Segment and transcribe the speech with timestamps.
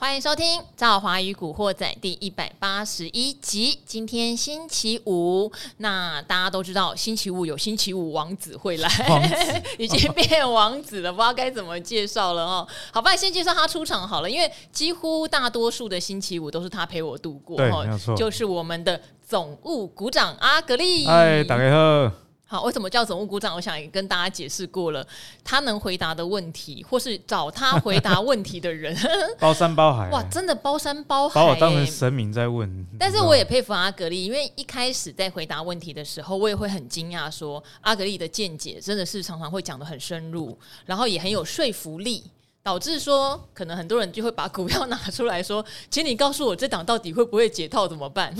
[0.00, 3.80] 欢迎收听《赵华与古惑仔》第一百八十一集。
[3.84, 8.88] 今天星期五，那大家都知道，星期五有星期五王子会来，
[9.76, 12.68] 已经变王子了，不知道该怎么介绍了哦。
[12.92, 21.06] 好吧，先介绍他出场好了，因为几乎大多数的星期五都是他陪我度过，对，没错，就是我们的总务股长阿格力。
[21.06, 22.27] 嗨，大家好。
[22.50, 23.54] 好，为什么叫总务股长？
[23.54, 25.06] 我想也跟大家解释过了，
[25.44, 28.96] 他能回答的问题，或是找他回答问题的人，
[29.38, 32.86] 包山包海，哇，真的包山包海，把我当成神明在问。
[32.98, 42.24] 但是我也佩服阿格力，因为一开始在回答问题的时候，我也会很惊讶，说阿格力的见解真的是常常会讲的很深入，然后也很有说服力。
[42.68, 48.34] 导致说，可能很多人就会把股票拿出来说，请你告诉我这档到底会不会解套，怎么办？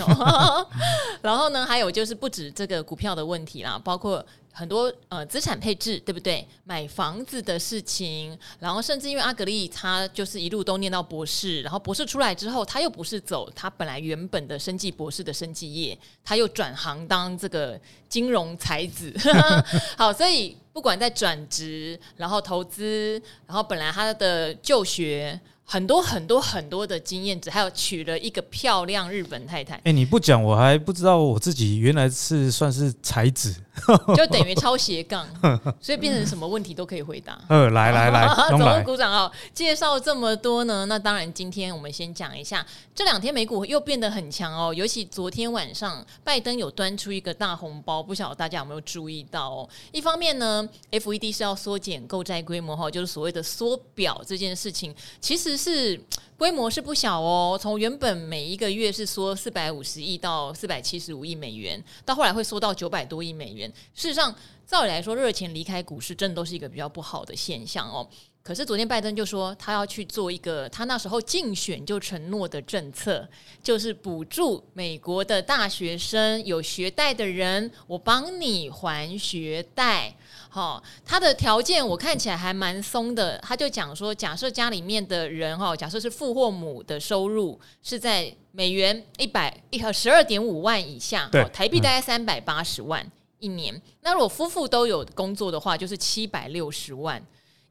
[1.23, 4.23] 然后呢，还有就是不止这个股票的问题啦，包括。
[4.51, 6.45] 很多呃资产配置对不对？
[6.65, 19.15] 买房子的事情，然后甚至因为阿格力他就是一路都念到博士，然后博士出来之后，他又不是走他本来原本的生计博士的生计业，他又转行当这个金融才子。
[19.97, 25.41] 好，所以不管在转职，然后投资，然后本来他的就学。
[25.71, 29.75] 很多很多很多的经验值，还有娶了一个漂亮日本太太。
[29.85, 33.55] 哎、你不讲我还不知道我自己原来是算是才子，
[34.17, 35.27] 就等于超斜杠，
[35.81, 37.39] 所以变成什么问题都可以回答。
[37.49, 49.69] 呃，来来来，总务股长啊，介绍这么多呢，那当然今天我们先讲一下，这两天美股又变得很强哦，尤其昨天晚上拜登有端出一个大红包，不晓得大家有没有注意到哦？
[49.93, 55.59] 一方面呢，FED 是要缩减购债规模哈，就是所谓的缩表这件事情，其实。
[55.59, 56.01] 是
[56.39, 63.69] 规模是不小哦，从原本每一个月是缩四百五十亿到四百七十五亿美元，到后来会缩到九百多亿美元。
[63.93, 64.33] 事实上，
[64.65, 68.09] 照理来说，热钱离开股市，真的都是一个比较不好的现象哦。
[68.41, 73.29] 可是昨天拜登就说，他要去做一个他那时候竞选就承诺的政策，
[73.61, 80.15] 就是补助美国的大学生有学贷的人，我帮你还学贷。
[80.51, 83.39] 好，他的条件我看起来还蛮松的。
[83.39, 93.07] 他就讲说，假设家里面的人哈，假设是父或母的收入是在美元一百一和十二点五万以下，对，台币大概三百八十万
[93.39, 93.75] 一年。
[93.75, 93.83] 嗯。
[94.01, 97.23] 那如果夫妇都有工作的话，就是七百六十万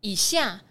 [0.02, 0.62] 以下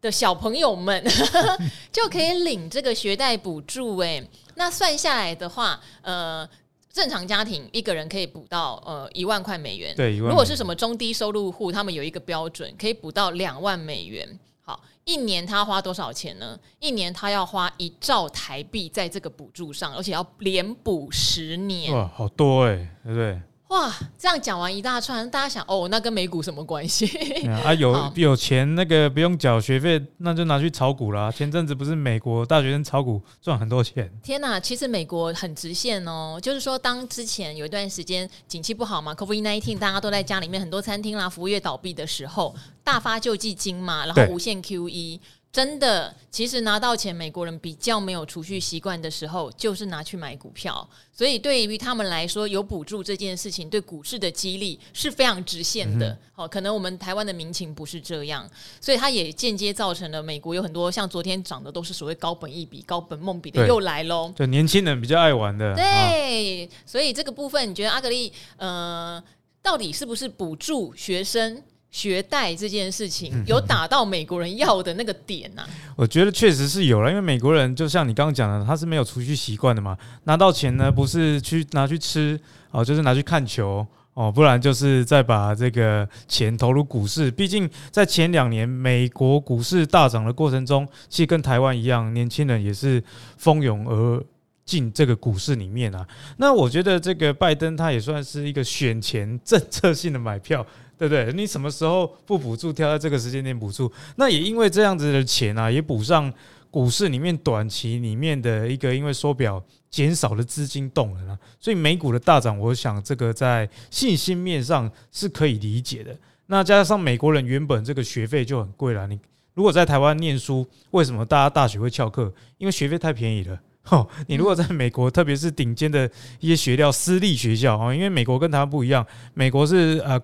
[0.00, 1.02] 的小朋友们
[1.92, 3.98] 就可以领这个学贷补助。
[3.98, 4.22] 哎，
[4.56, 6.48] 那算下来的话，呃。
[6.92, 14.38] 正常家庭一个人可以补到呃一万块美元，对，如果是什么中低收入户，他们有一个标准，可以补到两万美元。
[14.60, 16.58] 好，一年他花多少钱呢？
[16.78, 21.92] 一年他要花一兆台币在这个补助上，而且要连补十年。
[21.94, 23.40] 哇，好多哎，对不对？
[23.72, 27.06] 哇，这样讲完一大串，大家想哦，那跟美股什么关系？
[27.64, 31.32] 啊，有有钱那个不用缴学费，那就拿去炒股啦。
[31.32, 34.12] 前阵子不是美国大学生炒股赚很多钱？
[34.22, 45.18] 天哪，其实美国很直线哦，就是说，当之前有一段时间景气不好嘛，COVID-19，大家都在家里面，很多餐厅啦、服务业倒闭的时候，大发救济金嘛，然后无限 QE。
[45.52, 50.88] 真的，其实拿到钱，美国人比较没有储蓄习惯的时候，就是拿去买股票。
[51.12, 56.16] 所以对于他们来说，有补助这件事情对股市的激励是非常直线的。
[56.32, 58.48] 好、嗯，可能我们台湾的民情不是这样，
[58.80, 64.32] 所以它也间接造成了美国有很多像昨天涨的都是所谓高本一比、高本梦比的又来喽。
[64.34, 65.74] 就年轻人比较爱玩的。
[65.74, 69.22] 对，所以这个部分，你觉得阿格力呃，
[69.60, 71.62] 到底是不是补助学生？
[71.92, 75.68] 学贷这件事情有打到美国人要的那个点呐、啊？
[75.94, 79.96] 我觉得确实是有了，因为美国人就像你刚刚讲的，他是没有储蓄习惯的嘛。
[80.24, 87.30] 拿到钱呢，不是去拿去吃哦，就是拿去看球哦，不然就是再把这个钱投入股市。
[87.30, 93.04] 毕竟在前两年美国股市大涨的过程中，其实跟台湾一样，年轻人也是
[93.36, 94.24] 蜂拥而
[94.64, 96.06] 进这个股市里面啊。
[96.38, 100.66] 那我觉得这个拜登他也算是一个选前政策性的买票。
[101.02, 101.32] 对不对？
[101.32, 106.32] 你什么时候不补助，挑在这个时间点补助，那也因为这样子的钱啊，也补上
[106.70, 109.60] 股市里面短期里面的一个因为缩表
[109.90, 116.16] 减少的资金动能啊，所以美股的大涨，我想这个在信心面上是可以理解的。
[116.46, 119.18] 那加上美国人原本这个学费就很贵了，你
[119.54, 122.32] 如果在台湾念书，为什么大家大学会翘课？
[122.58, 123.58] 因为学费太便宜了。
[123.82, 126.08] 吼， 你如果在美国，特别是顶尖的
[126.38, 130.22] 一些学校、私立学校啊，因为美国跟台湾不一样，美国是呃。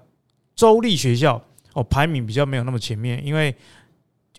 [0.58, 1.40] 州立学校
[1.75, 3.55] 哦，排名比较没有那么前面，因为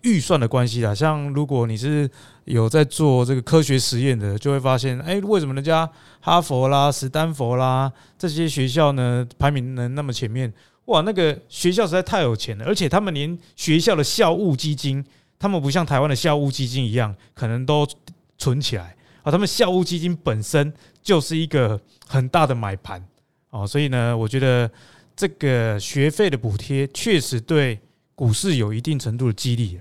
[0.02, 0.94] 预算的关系啦。
[0.94, 2.08] 像如果你是
[2.44, 5.90] 有在做这个科学实验的，就会发现，哎，为什么人家
[6.20, 10.52] 哈佛啦、史丹佛啦这些学校呢，排名能那么前面？
[10.84, 15.02] 哇，那个学校实在太有钱了，而且他们连学校的校务基金
[15.38, 17.88] 他们不像台湾的校务基金一样，可能都
[18.36, 19.32] 存起来啊。
[19.32, 20.70] 他们校务基金本身
[21.02, 23.02] 就是一个很大的买盘
[23.48, 24.70] 哦，所以呢，我觉得
[25.16, 27.78] 这个学费的补贴确实对
[28.14, 29.78] 股市有一定程度的激励。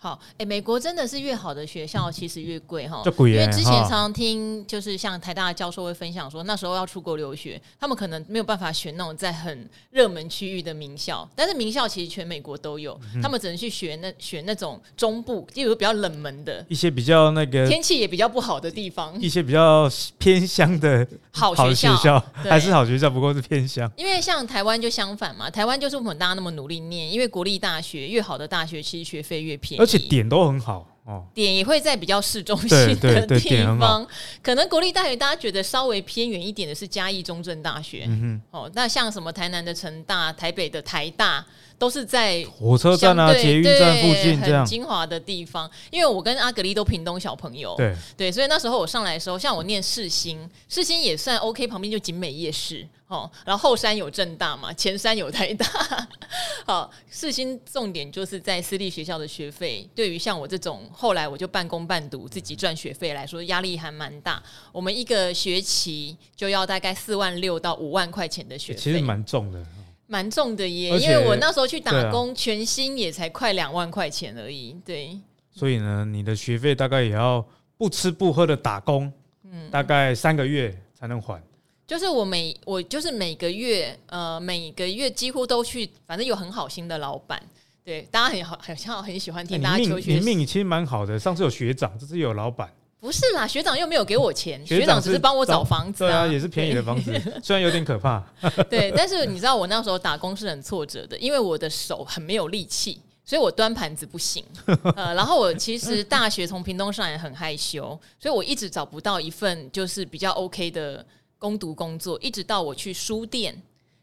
[0.00, 21.04] 好，哎、欸，美国真的是越好的学校其实越贵哈，因为之前常常听就是像台大的教授会分享说，那时候要出国留学，他们可能没有办法选那种在很热门区域的名校，但是名校其实全美国都有，嗯、他们只能去学那选那种中部，例如比较冷门的一些比较那个天气也比较不好的地方，一些比较偏乡的
[21.34, 23.90] 好学校，学校还是好学校，不过是偏乡。
[23.96, 29.87] 因为像台湾就相反嘛，台湾就是我们大家那么努力念，因为国立大学越好的大学，其实学费越便宜。
[29.88, 32.68] 而且点都很好哦，点也会在比较市中心
[33.00, 34.06] 的地方，
[34.42, 41.42] 可能国立大学大家觉得稍微偏远一点的是嘉义中正大学，嗯，哦，那像什么台南的成大、台北的台大，
[41.78, 45.70] 都是在火车站啊、捷运站附近这样很精华的地方。
[45.90, 52.86] 因为我跟阿格力都屏东小朋友，对对，所以那时候我上来的时候，像我念世新，世新也算 OK，旁边就景美夜市。
[53.08, 55.66] 哦，然后后山有正大嘛，前山有台大。
[56.66, 64.42] 好，世新重点就是在私立学校的学费，对于像我这种后来我就半工半读自己赚学费来说，压力还蛮大。
[64.72, 69.64] 我们一个学期就要大概四万六到五万块钱的学费，其实蛮重的，
[70.08, 70.98] 蛮重的耶。
[70.98, 74.76] 因为我那时候去打工，全薪也才快两万块钱而已。
[74.84, 75.16] 对，
[75.52, 77.46] 所以呢，你的学费大概也要
[77.76, 79.12] 不吃不喝的打工，
[79.44, 81.40] 嗯，大概三个月才能还。
[81.86, 87.42] 就是我每我就是每个月呃每个月几乎都去，反正有很好心的老板，
[87.84, 90.14] 对大家很好，好像很喜欢听大家求学。
[90.14, 92.70] 你命其实蛮好的，上次有学长，这次有老板。
[93.00, 97.12] 不是啦，学长又没有给我钱，学长只是帮我找房子啊，对啊，也是便宜的房子，
[97.42, 98.22] 虽然有点可怕。
[98.68, 104.44] 对，但是你知道我那时候打工是很挫折的，因为我的手很没有力气，所以我端盘子不行。
[104.96, 111.04] 呃，然后我其实大学从屏东上来很害羞，所以我一直找不到一份就是比较 OK 的。
[111.40, 113.56] 工读工作，一直到我去书店，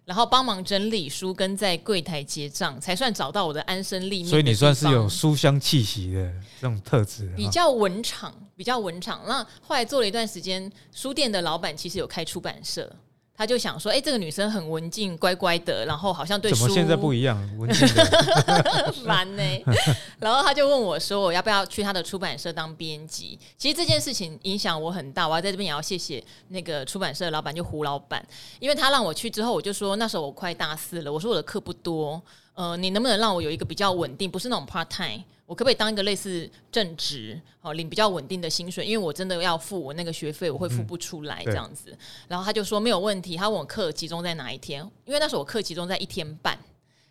[0.06, 4.28] 然后帮忙整理书，跟在柜台结账，才算找到我的安身立命。
[4.28, 6.32] 所以你算是有书香气息的
[6.62, 9.22] 这种特质，比较文场，比较文场。
[9.28, 12.96] 那后来做了一段时间，书店的老板其实有开出版社。
[13.38, 16.58] 他就想说，哎、欸，这个女生很文静，乖乖的，然后好像对书。
[16.58, 17.38] 怎么现在不一样？
[17.58, 19.64] 文静的， 烦呢、欸。
[20.20, 23.38] 然后他就问我说，我要不要去他的出版社当编辑？
[23.58, 28.26] 其实这件事情影响我很大，我要在这边也要谢谢那个出版社的老板，就胡老板，
[28.60, 32.22] 因为他让我去之后，我就说那时候我快大四了，我说我的课不多，
[32.54, 35.24] 呃，你能不能让我有一个比较稳定，不是那种 part time？
[35.46, 38.86] 我可不可以当一个类似正职，好领比较稳定的薪水？
[38.86, 41.92] 因为我真的要付我那个学费，我会付不出来这样子。
[41.92, 41.98] 嗯、
[42.30, 44.82] 然后他就说没有问题，他问我课集中在哪一天？
[45.06, 46.58] 因为那时候我课集中在一天半，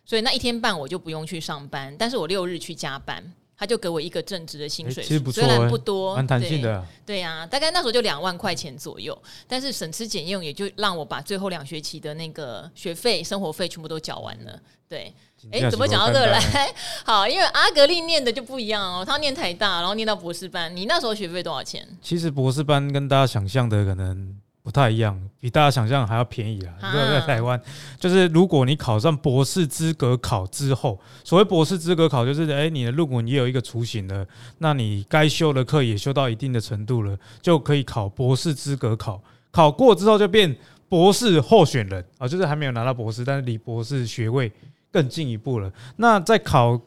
[0.03, 6.85] 所以那一天半我就不用去上班，但是我六日去加班，他就给我一个正职的薪水，其实不错，虽然不多，蛮弹性的。
[7.05, 9.17] 对呀、啊，大概那时候就两万块钱左右，
[9.47, 14.59] 但是省吃俭用，也就让我把最后两学期的那个学费、生活费全部都缴完了。
[14.89, 15.13] 对。
[15.51, 16.73] 哎、欸，怎么讲到这个来？
[17.05, 20.75] 好，因为阿格力念的就不一样哦，他念台大，然后念到博士班。
[20.75, 21.87] 你那时候学费多少钱？
[22.01, 26.73] 其实博士班跟大家想象的可能不太一样，比大家想象还要便宜啊！
[26.81, 27.61] 你知道在台湾，
[27.99, 34.25] 就是如果你考上博士资格考之后，所谓博士资格考，就是哎、欸，你的论文也有一个雏形了，
[34.57, 39.21] 那你该修的课也修到一定的程度了，就可以考博士资格考。
[39.51, 40.55] 考过之后就变
[40.89, 44.51] 博士候选人啊，就是还没有拿到博士，但是离博士学位。
[44.91, 45.69] 更进一步了。
[45.97, 46.79] 那在考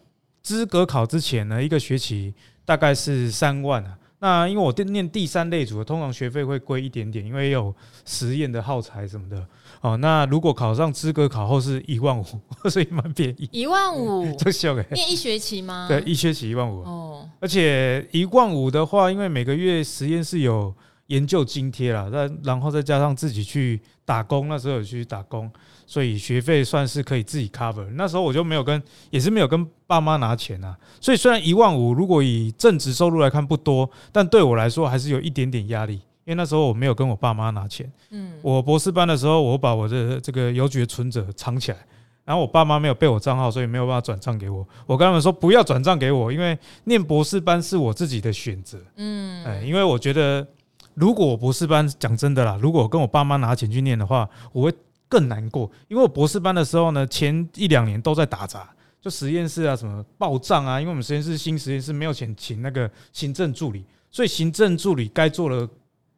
[0.42, 2.32] 资格考之前呢，一个学期
[2.64, 3.98] 大概是三万啊。
[4.20, 7.72] 那因为我念第三类组，通常学费会贵一点点，因为有
[8.04, 9.46] 实验的耗材什么的。
[9.80, 12.24] 哦，那如果考上资格考后是一万五，
[12.68, 13.48] 所以蛮便宜。
[13.52, 15.86] 一万五，这小哎，念一学期吗？
[15.88, 16.82] 对，一学期一万五。
[16.82, 20.74] 哦，而且一万五的话，因为每个月实验室有
[21.06, 25.48] 研究津贴啦，再然后再加上自己去打工，那时候有去打工。
[25.90, 30.76] 所以学费算是可以自己 cover，那时候我就没有跟，也是没有跟爸妈拿钱啊。
[31.00, 37.90] 所以虽然一万五，如果以正职收入来看不多，但对我来说还是有一点点压力，因为那时候我没有跟我爸妈拿钱。
[38.10, 41.78] 嗯，我博士班的时候，我把我的这个邮局的存折藏起来，
[42.22, 44.68] 然后我爸妈没有备我账号，所以没有办法转账给我。
[44.84, 48.78] 我跟他们说不要转账给我，因为念博士班是我自己的选择。
[48.96, 50.46] 嗯，哎，因为我觉得
[50.92, 54.74] 如果我博士班讲真的啦，如果我跟我爸妈拿钱去念的话，我会。
[55.08, 58.68] 更难过，因为我博士班的时候呢，前一两年都在打杂，
[59.00, 65.68] 就实验室啊什么报账啊，因为我们实验室新实验室没有钱请那个行政助理，所以行政助理该做的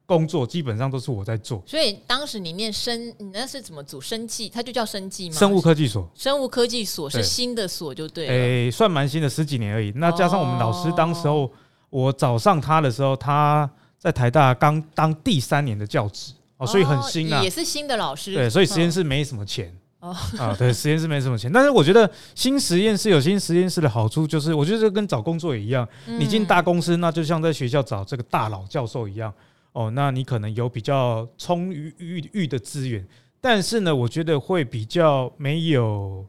[0.06, 1.62] 工作基本上都是我在做。
[1.64, 4.48] 所以当时你念生，你那是怎么组生技？
[4.48, 5.36] 它就叫生技吗？
[5.36, 6.10] 生物科技所。
[6.16, 8.32] 生物科技所是新的所，就对了。
[8.32, 9.92] 诶，算蛮新的，十几年而已。
[9.94, 11.48] 那加上我们老师当时候，
[11.90, 18.34] 我找上他的时候，他在台大刚当第三年的教职哦，所以很新啊，也是新的老师。
[18.34, 19.74] 对，所以实验室没什么钱。
[20.00, 29.30] 哦啊，对，实验室没什么钱，但是我觉得新实验室有新实验室的好处，就是我觉得这跟找工作也一样，你进大公司，那就像在学校找这个大佬教授一样，
[29.72, 31.94] 哦，那你可能有比较充裕
[32.32, 33.06] 裕的资源，
[33.42, 36.24] 但是呢，我觉得会比较没有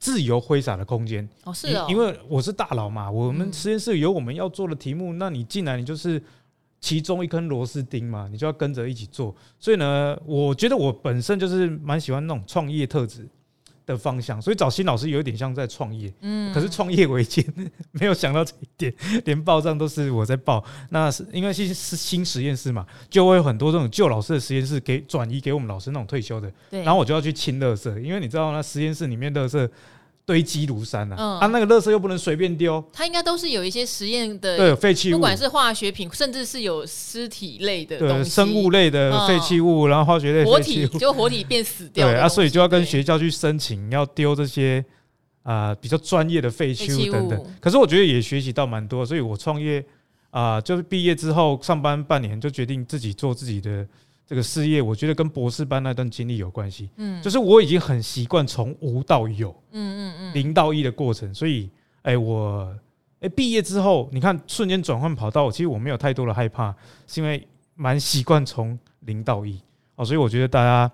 [0.00, 1.28] 自由挥洒的空间。
[1.44, 6.20] 哦，是哦，因为我是大佬嘛，我们实验室有我们要做的题目，那你进来你就是。
[6.86, 9.34] 其中一根螺丝钉嘛，你就要跟着一起做。
[9.58, 13.28] 所以呢，我觉得我本身就是蛮喜欢那种创业特质
[13.84, 16.14] 的方向，所以找新老师有一点像在创业。
[16.20, 17.44] 嗯，可是创业维艰，
[17.90, 20.64] 没有想到这一点，连报账都是我在报。
[20.90, 26.48] 那是因为是是新实验室嘛，就会有很多这种旧老师的实验室给转移给我们老师那种退休的。
[26.70, 29.68] 对，然后我就要去清垃圾，因为你知道那实验室里面垃圾。
[30.26, 44.84] 堆积如山呐，啊，那个垃圾又不能随便丢，它应该都是有一些实验的对废弃物，不管是化学品，甚至是有尸体类的对生物类的废弃物，然后化学类活体就活体变死掉，对啊，所以就要跟学校去申请要丢这些
[45.44, 47.12] 啊比较专业的废弃物。
[47.12, 47.44] 等等。
[47.60, 49.84] 可是我觉得也学习到蛮多，所以我创业
[50.30, 53.86] 啊，就是毕业之后上班半年就决定自己做自己的。
[54.26, 56.90] 这个事业，我觉得跟博士班那段经历有关系。
[56.96, 61.32] 嗯，就是我已经很习惯从无到有，嗯嗯嗯，零到一的过程。
[61.32, 61.70] 所以，
[62.02, 62.76] 哎，我
[63.20, 66.74] 哎毕业之后，你看瞬间转换跑道，其实我没有太多的害怕，
[67.06, 69.60] 是因为蛮习惯从零到一
[69.94, 70.04] 哦。
[70.04, 70.90] 所以我觉得大家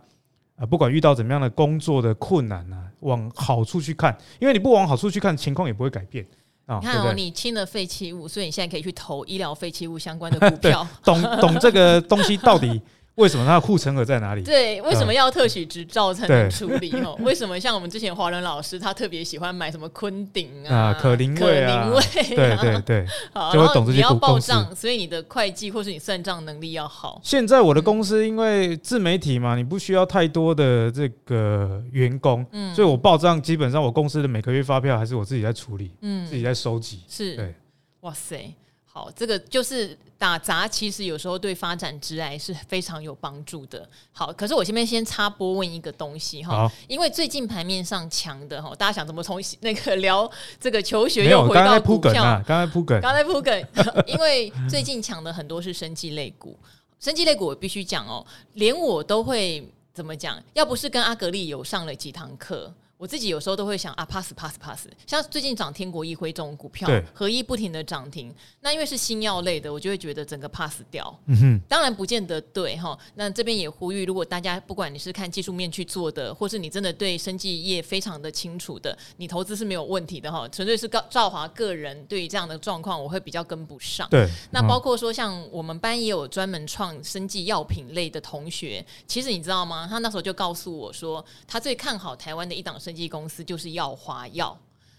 [0.56, 6.22] 啊，不管遇到怎么样的工作的困难呢，往好处去看，因为你不往好处去看，情况也不会改变
[6.66, 6.78] 啊。
[6.82, 12.78] 你看哦，你清了废弃物，所以你现在可以去投医疗废弃物相关的 股票，懂懂这个东西到底。
[13.16, 14.42] 为什么它的护城河在哪里？
[14.42, 16.90] 对，为什么要特许执照才能处理？
[17.02, 21.90] 哦， 为什么像我们之前华伦老师，他特别喜欢买什么昆鼎啊、可伶味啊？
[22.14, 23.96] 对对对， 好，就会懂这些。
[23.98, 27.20] 你要报账，所以你的会计或是你算账能力要好。
[27.22, 37.02] 现在我的公司因为自媒体嘛，你不需要太多的这个员工，嗯，所以我报账基本上我公司的每个月发票还是我自己在处理，嗯，自己在收集。
[37.08, 37.54] 是，对，
[38.00, 38.54] 哇塞。
[38.94, 43.88] 好，这个就是打杂，其实有时候对发展职涯是非常有帮助的。
[44.12, 50.30] 好，可是我这边先插播问一个东西哈，因为最近盘面上强的哈，大家想怎么从那个聊
[50.60, 52.12] 这个求学又回到股票？
[52.46, 53.66] 刚才铺梗，刚才铺梗，
[54.06, 56.54] 因为最近强的很多是生技类股，
[57.00, 58.22] 生技类股我必须讲哦，
[58.52, 60.38] 连我都会怎么讲？
[60.52, 62.70] 要不是跟阿格力有上了几堂课。
[63.02, 71.12] 我自己有时候都会想啊，pass pass pass，像最近涨天国一辉这种股票，合一不停的涨停，那因为是新药类的，我就会觉得整个 pass 掉。
[71.26, 72.96] 嗯哼，当然不见得对哈。
[73.16, 80.46] 那这边也呼吁，如果大家不管你是看技术面去做的，或是你真的对生技业非常的清楚的，你投资是没有问题的哈。
[80.50, 84.08] 纯粹是告赵华个人对于这样的状况，我会比较跟不上。
[84.10, 89.88] 对，那包括说像我们班也有专门创生技药品类的同学，其实你知道吗？
[89.90, 92.91] 他那时候就告诉我说，他最看好台湾的一档生。
[92.92, 94.56] 生技公司就是耀华药，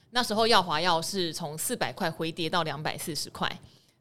[0.09, 3.49] 那时候耀华药是从四百块回跌到两百四十块。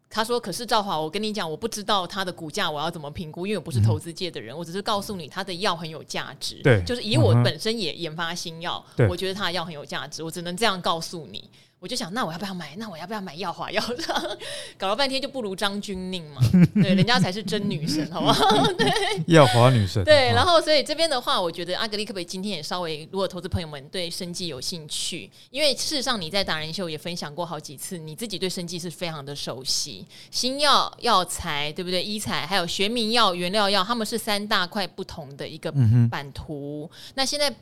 [0.08, 3.46] 他说：“可是赵华，我跟你讲，我不知道它的股价，我要怎么评估？
[3.46, 6.60] 因为我不是投资界的人，我只是告诉你，它的药很有价值。
[6.62, 11.48] 对，就是以我本身也研发新药，我觉得它的药很有价值，我只能这样告诉你。”
[11.82, 12.76] 我就想，那我要不要买？
[12.76, 13.82] 那我要不要买耀华药？
[14.78, 16.40] 搞了半天就不如张钧宁嘛，
[16.80, 18.48] 对，人家才是真女神，好不好？
[18.78, 18.88] 对，
[19.26, 20.04] 耀华女神。
[20.04, 32.00] 对，然后所以这边的话，我觉得阿格力可不可以今天也稍微，如果投资朋友们对生计有兴趣，因为事实上你在达人秀也分享过好几次，你自己对生计是非常的熟悉，新药药材对不对？
[32.00, 35.72] 医材还有学名药、原料药，他们是三大块不同的一个
[36.08, 36.88] 版图。
[36.92, 37.52] 嗯、那现在。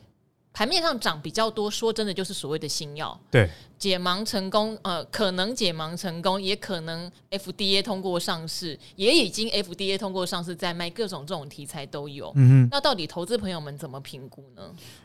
[0.53, 12.33] 盘面上涨比较多，说真的就是所谓的新药，对，解盲成功，呃，可能解盲成功，也可能 FDA 通过上市，也已经 FDA 通过上市，在卖各种这种题材都有。
[12.35, 14.61] 嗯哼，那到底投资朋友们怎么评估呢？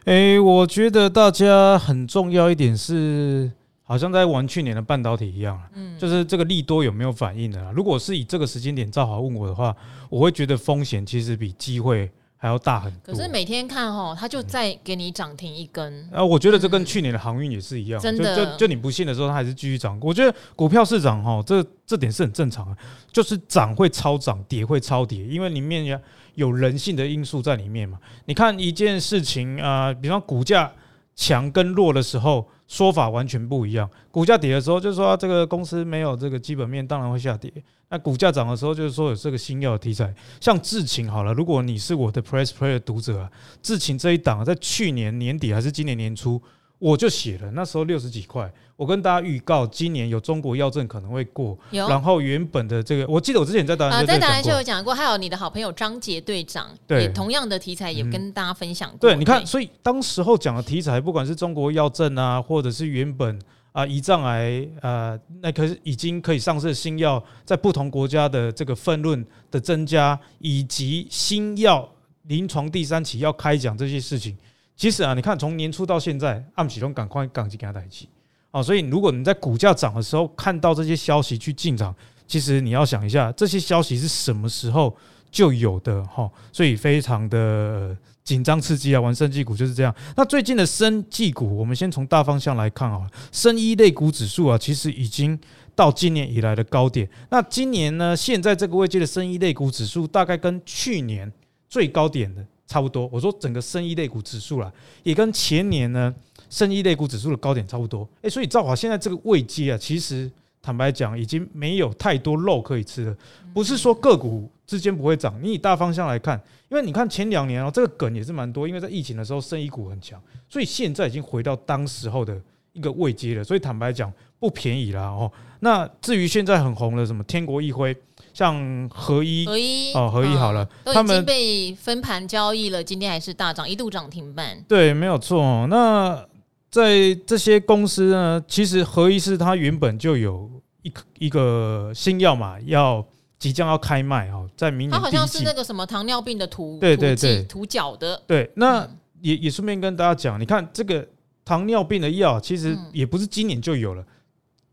[0.07, 3.49] 诶、欸，我觉得大家很重要一点是，
[3.85, 7.73] 好像在玩去年的半导体一样，嗯，就是这个利多有没有反应的。
[7.73, 9.75] 如果是以这个时间点正好问我的话，
[10.11, 12.11] 我会觉得风险其实比机会。
[12.39, 16.09] 还要大很多，可是每天看哈，它就再给你涨停一根。
[16.13, 18.37] 啊，我觉得这跟去年的航运也是一样，真的。
[18.37, 19.99] 就就就你不信的时候，它还是继续涨。
[20.03, 22.77] 我觉得股票市场哈，这这点是很正常的，
[23.11, 25.99] 就是涨会超涨，跌会超跌，因为里面有
[26.35, 27.99] 有人性的因素在里面嘛。
[28.27, 30.71] 你看一件事情啊，比方股价
[31.15, 33.89] 强跟弱的时候，说法完全不一样。
[34.11, 37.53] 股价跌的时候，就是说这个公司没有这个基本面，当然会下跌。
[37.89, 41.33] 那股价涨的时候，就是说有这个新药的题材，像智勤好了。
[41.33, 43.31] 如果你是我的 Press Play 的读者啊，
[43.63, 46.43] 智勤这一档在去年年底还是今年年初。
[46.79, 48.53] 我就写了，那时候六十几块。
[48.77, 51.59] 我跟大家预告，今年有中国药证可能会过。
[51.71, 51.89] 有。
[51.89, 58.99] 然后原本的这个，我记得我之前在达人秀有讲过，还有你的好朋友张杰队长，对，也同样的题材也跟大家分享过。
[59.01, 63.41] 对，你看，所以当时候讲的题材，不管是中国药证啊，或者是原本
[63.73, 71.89] 啊胰脏癌啊，那可是已经可以上市的新药，在不同国家的这个分论的增加，以及新药
[72.25, 74.37] 临床第三期要开讲这些事情。
[74.77, 78.09] 其实啊，你看从年初到现在，暗启动赶快赶紧给他带起
[78.51, 78.63] 哦。
[78.63, 81.95] 所以如果你在股价涨的时候看到这些消息去进场，
[82.27, 84.95] 其实你要想一下，这些消息是什么时候
[85.31, 86.31] 就有的哈？
[86.53, 89.95] 所以非常的紧张刺激啊，玩生技股就是这样。
[90.15, 95.39] 那最近的生技股，我们先从大方向来看啊，生医类股指数啊，其实已经
[95.75, 97.09] 到今年以来的高点。
[97.31, 101.33] 那今年呢，现在这个位置的生医类股指数，大概跟去年
[101.67, 102.45] 最高点的。
[102.67, 104.73] 差不多，我说整个生意类股指数啦，
[105.05, 106.13] 也跟前年呢
[106.51, 108.09] 生意类股指数的高点差不多。
[108.23, 110.31] 诶，所以兆华现在这个位阶啊，其实
[110.61, 113.17] 坦白讲，已经没有太多肉可以吃了。
[113.55, 122.37] 不是说个股之间不会涨，你以大方向来看，因为你看前两年哦，这个梗也是蛮多，因为在疫情的时候生意股很强，所以现在已经回到当时候的
[122.73, 123.45] 一个位阶了。
[123.45, 125.31] 所以坦白讲，不便宜啦哦。
[125.61, 127.97] 那至于现在很红的什么天国一辉。
[128.37, 134.63] 像合一，合一哦，合一好了，嗯、都已经被分盘交易了，今天还是大涨，一度涨停板。
[134.69, 135.67] 对，没有错。
[135.69, 136.23] 那
[136.71, 140.51] 在这些公司呢，其实合一是它原本就有
[140.83, 143.03] 一一个新药嘛，要
[143.39, 144.91] 即将要开卖哦，在明年。
[144.91, 148.23] 它好像是那个什么糖尿病的图，对对对，涂脚的。
[148.27, 148.87] 对，那
[149.23, 151.09] 也也顺便跟大家讲，你看这个
[151.43, 154.05] 糖尿病的药，其实也不是今年就有了。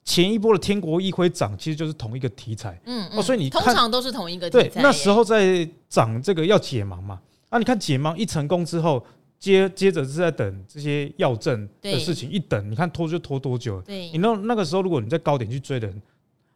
[0.06, 4.68] 前一波的天国一辉涨，其实就是同一个题材，嗯，嗯，哦，所以你看通常都是同一个题材。
[4.68, 9.04] 对，那时候在涨这个要解盲嘛，啊，你看解盲一成功之后，
[9.40, 13.82] 接接着是在等这些药证的事情，一等你看拖就拖多久？
[13.82, 16.02] 对，你那那个时候如果你在高点去追的人，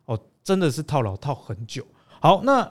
[0.05, 1.85] 哦，真的是套牢套很久。
[2.19, 2.69] 好，那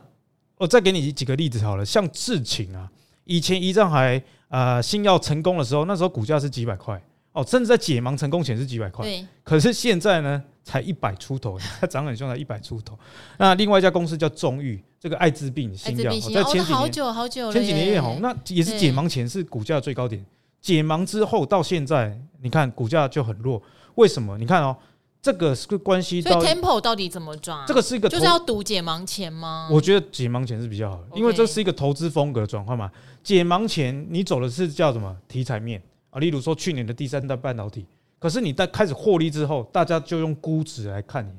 [0.59, 2.90] 我再给你几个例子好了，像智勤啊，
[3.24, 7.03] 以前一仗还啊新药成功的时候，那时候股价是几百块，
[7.37, 10.42] 哦，甚至在解盲成功前是几百块，对，可是现在呢？
[10.64, 12.99] 才一百出头， 它涨很凶，才一百出头。
[13.38, 20.27] 那另外一家公司叫中裕，这个艾滋病新药，在前几年好久好久了，前几年也红，那也是解盲前是股价最高点，
[20.61, 23.62] 解盲之后到现在，你看股价就很弱。
[23.94, 24.37] 为什么？
[24.38, 24.77] 你看哦，
[25.22, 27.64] 这个是个关系到，Temple 到底怎么抓？
[27.64, 29.68] 这个是一个就是要赌解盲前吗？
[29.70, 32.90] 我觉得解盲前是比较好的，因为这是一个投资风格转换嘛。
[33.22, 35.81] 解盲前你走的是叫什么题材面
[36.16, 36.18] 啊？
[36.18, 37.85] 例如说去年的第三代半导体。
[38.18, 41.31] 可是你在开始获利之后，大家就用估值来看你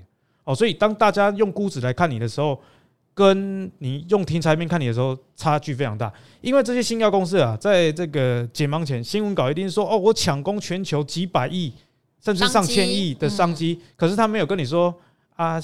[0.44, 2.62] 哦，所以当大家用估值来看你的时候，
[3.16, 6.14] 跟你用题材面看你的时候，差距非常大。
[6.40, 11.74] 因为这些新药公司啊，在这个解盲前，新闻稿一定说哦，我抢攻全球几百亿
[12.24, 14.94] 甚至上千亿的商机，可是他没有跟你说
[15.36, 15.60] 啊，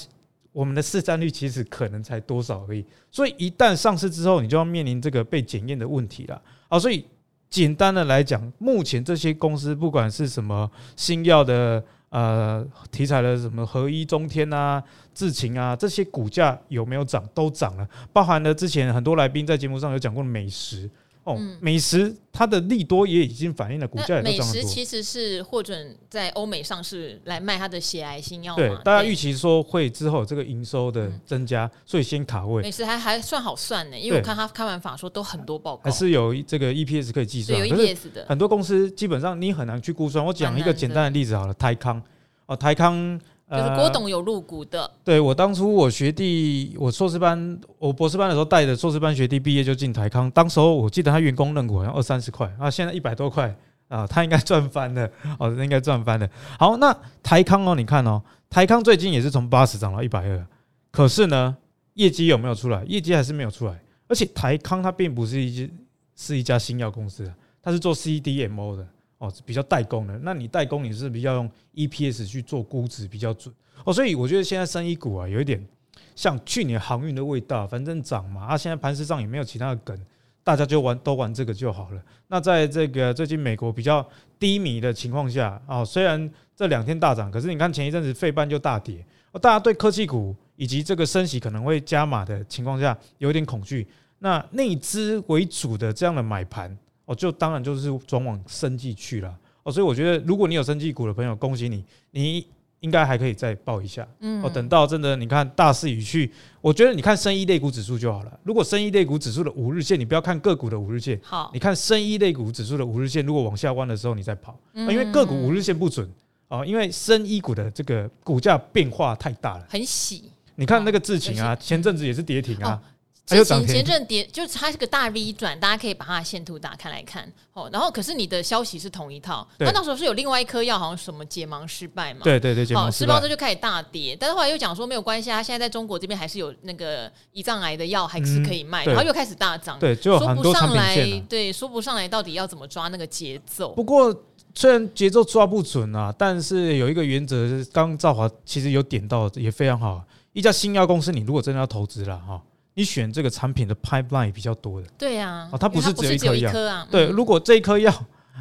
[0.52, 2.84] 我们的市占率其实可能才多少而已。
[3.12, 7.06] 所以一旦上市之后，你就要面临这个被检验的问题了啊，所以。
[7.54, 17.24] 简单的来讲，目前这些公司不管是什么新药的呃题材的什么合一、中天啊、智勤啊，这些股价有没有涨？
[17.32, 20.90] 都涨了，包含了之前很多来宾在节目上有讲过的美食。
[21.24, 24.48] 哦，美食它的利多也已经反映了股价也都涨。
[24.48, 28.62] 美食其实是获准在欧美上市来卖它的血癌新药嘛？
[28.62, 32.62] 对，大家预期说会之后这个营收的增加，所以先卡位。
[32.62, 37.58] 美食还还算好算呢，因为我看他开完法说都很多报告，还是有这个 EPS 可以计算。
[37.58, 40.26] 有 EPS 的，很多公司基本上你很难去估算。
[40.26, 42.02] 我讲一个简单的例子好了，台康
[42.48, 43.20] 哦，台康。
[43.58, 53.56] 就是郭董有入股的，呃、对我当初我学弟，我硕士班，我博士班的时候带着硕士班学弟毕业就进台康，当时候我记得他员工认股好像二三十块啊，现在一百多块
[53.90, 56.28] 啊，他应该赚翻了哦，应该赚翻了。
[56.58, 60.48] 好，那台康哦，你看哦，台康最近也是从八十涨到一百二，
[60.90, 61.56] 可是呢，
[61.94, 62.84] 业绩有没有出来？
[62.86, 65.74] 业绩还是没有出来，而且台康它并不是一家
[66.16, 68.88] 是一家新药公司，它是做 CDMO 的。
[69.24, 73.56] 哦，比较代工的，那你代工你是比较用 EPS 去做估值比较准
[73.86, 75.66] 哦，所以我觉得现在生意股啊，有一点
[76.14, 79.98] 像去年航运的味道，反正涨嘛，啊，现在盘势上也没有其他的梗，
[80.44, 82.04] 大家就玩都玩这个就好了。
[82.28, 84.06] 那在这个最近美国比较
[84.38, 93.88] 低迷的情况下啊，虽然这两天大涨，可是你看前一阵子费半就大跌，哦大家对科技股以及这个升息可能会加码的情况下有点恐惧，
[94.20, 96.78] 那内资为主的这样的买盘。
[97.06, 102.48] 哦，就当然就是转往生技去了哦，所以我觉得如果你有生技股的朋友，恭喜你，你
[102.80, 104.08] 应该还可以再抱一下。
[104.20, 108.40] 嗯，哦，等到真的你看大势已去，我觉得你看生医类股指数就好了。
[108.44, 116.10] 如果生医类股指数的五日线，你不要看个股的五日线，好，你看生医类股指数的五日线，如果往下弯的时候，你再跑，因为个股五日线不准
[116.50, 120.30] 哦，因为生医股的这个股价变化太大了，很喜。
[120.56, 122.80] 你看那个智勤啊，前阵子也是跌停啊。
[123.26, 127.70] 之前前阵跌，就是它是个大 V 转，大家可以把它的线图打开来看哦。
[127.72, 132.20] 然后可是你的消息是同一套，它那时候是有另外一颗药，好像什么解盲失败嘛？
[132.26, 140.96] 对对对，好，失败之后就开始大跌，但是后来又讲说没有关系啊，现在在中国这边还是有那个胰脏癌的药还是可以卖，然后又开始大涨，对，就说不上来，
[141.30, 143.74] 对，说不上来到底要怎么抓那个节奏。
[143.74, 144.14] 不过
[144.54, 150.04] 虽然节奏抓不准啊，但是有一个原则是，刚刚兆华其实有点到，也非常好。
[150.34, 152.42] 一家新药公司，你如果真的要投资了哈。
[152.76, 157.94] 你选这个产品的 pipeline 比较多的，对呀，哦，它不是只有一颗啊，对，如果这一颗药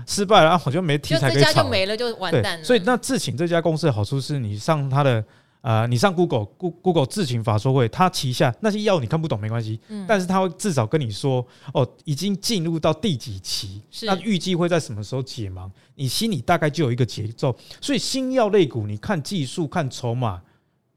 [0.06, 2.64] 失败了， 我就没题材可以炒，这家就没了，就完蛋了。
[2.64, 5.22] 所以那智勤这家公司的好处是你上它的
[5.60, 17.54] 呃，你上 Google Google 智勤法说会，它旗下那些药你看不懂没关系，但是它会至少跟你说哦，已经进入到第几期，那预计会在什么时候解盲，你心里大概就有一个节奏。
[17.80, 20.40] 所以新药类股，你看技术看筹码，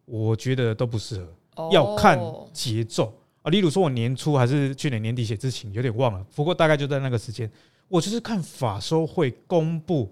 [0.06, 1.24] 我觉得都不适
[1.56, 2.20] 合，要看
[2.52, 3.14] 节奏。
[3.46, 7.50] 啊，例如说，我年初还是去年年底写之前有点忘了，不过大概就在那个时间，
[7.88, 10.12] 我就是看法说会公布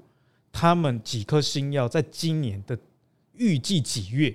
[0.51, 2.77] 他们几颗新药在今年的
[3.35, 4.31] 预计几月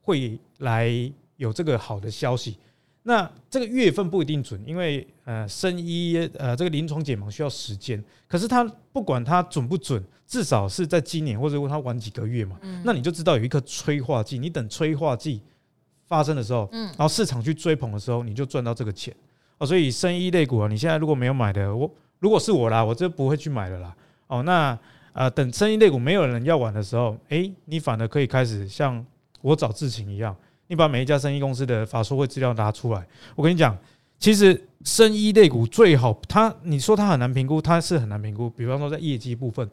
[0.00, 0.90] 会来
[1.36, 2.56] 有这个好的消息。
[3.04, 8.02] 那这个月份不一定准，因为呃，生医呃这个临床解盲需要时间。
[8.26, 15.40] 可是它不管它准不准，至少是在今年或者问它晚几个月嘛，那你就知道有一颗催化剂，你等催化剂。
[16.10, 19.14] 发生的时候，嗯，然后市场去追捧的时候，你就赚到这个钱
[19.58, 19.64] 哦。
[19.64, 23.96] 所以生意类股啊，你现在如果没有买的，我如果是我啦，我就不会去买了啦。
[24.26, 24.76] 哦，那
[25.12, 29.06] 呃，等生意类股没有人要玩的时候，诶，你反而可以开始像
[29.40, 30.34] 我找智勤一样，
[30.66, 33.06] 你把每一家生意公司的法说会资料拿出来。
[33.36, 33.78] 我跟你讲，
[34.18, 38.50] 其实生意类股最好，它你说它很难评估，它是很难评估。
[38.50, 39.70] 比方说在业绩部分，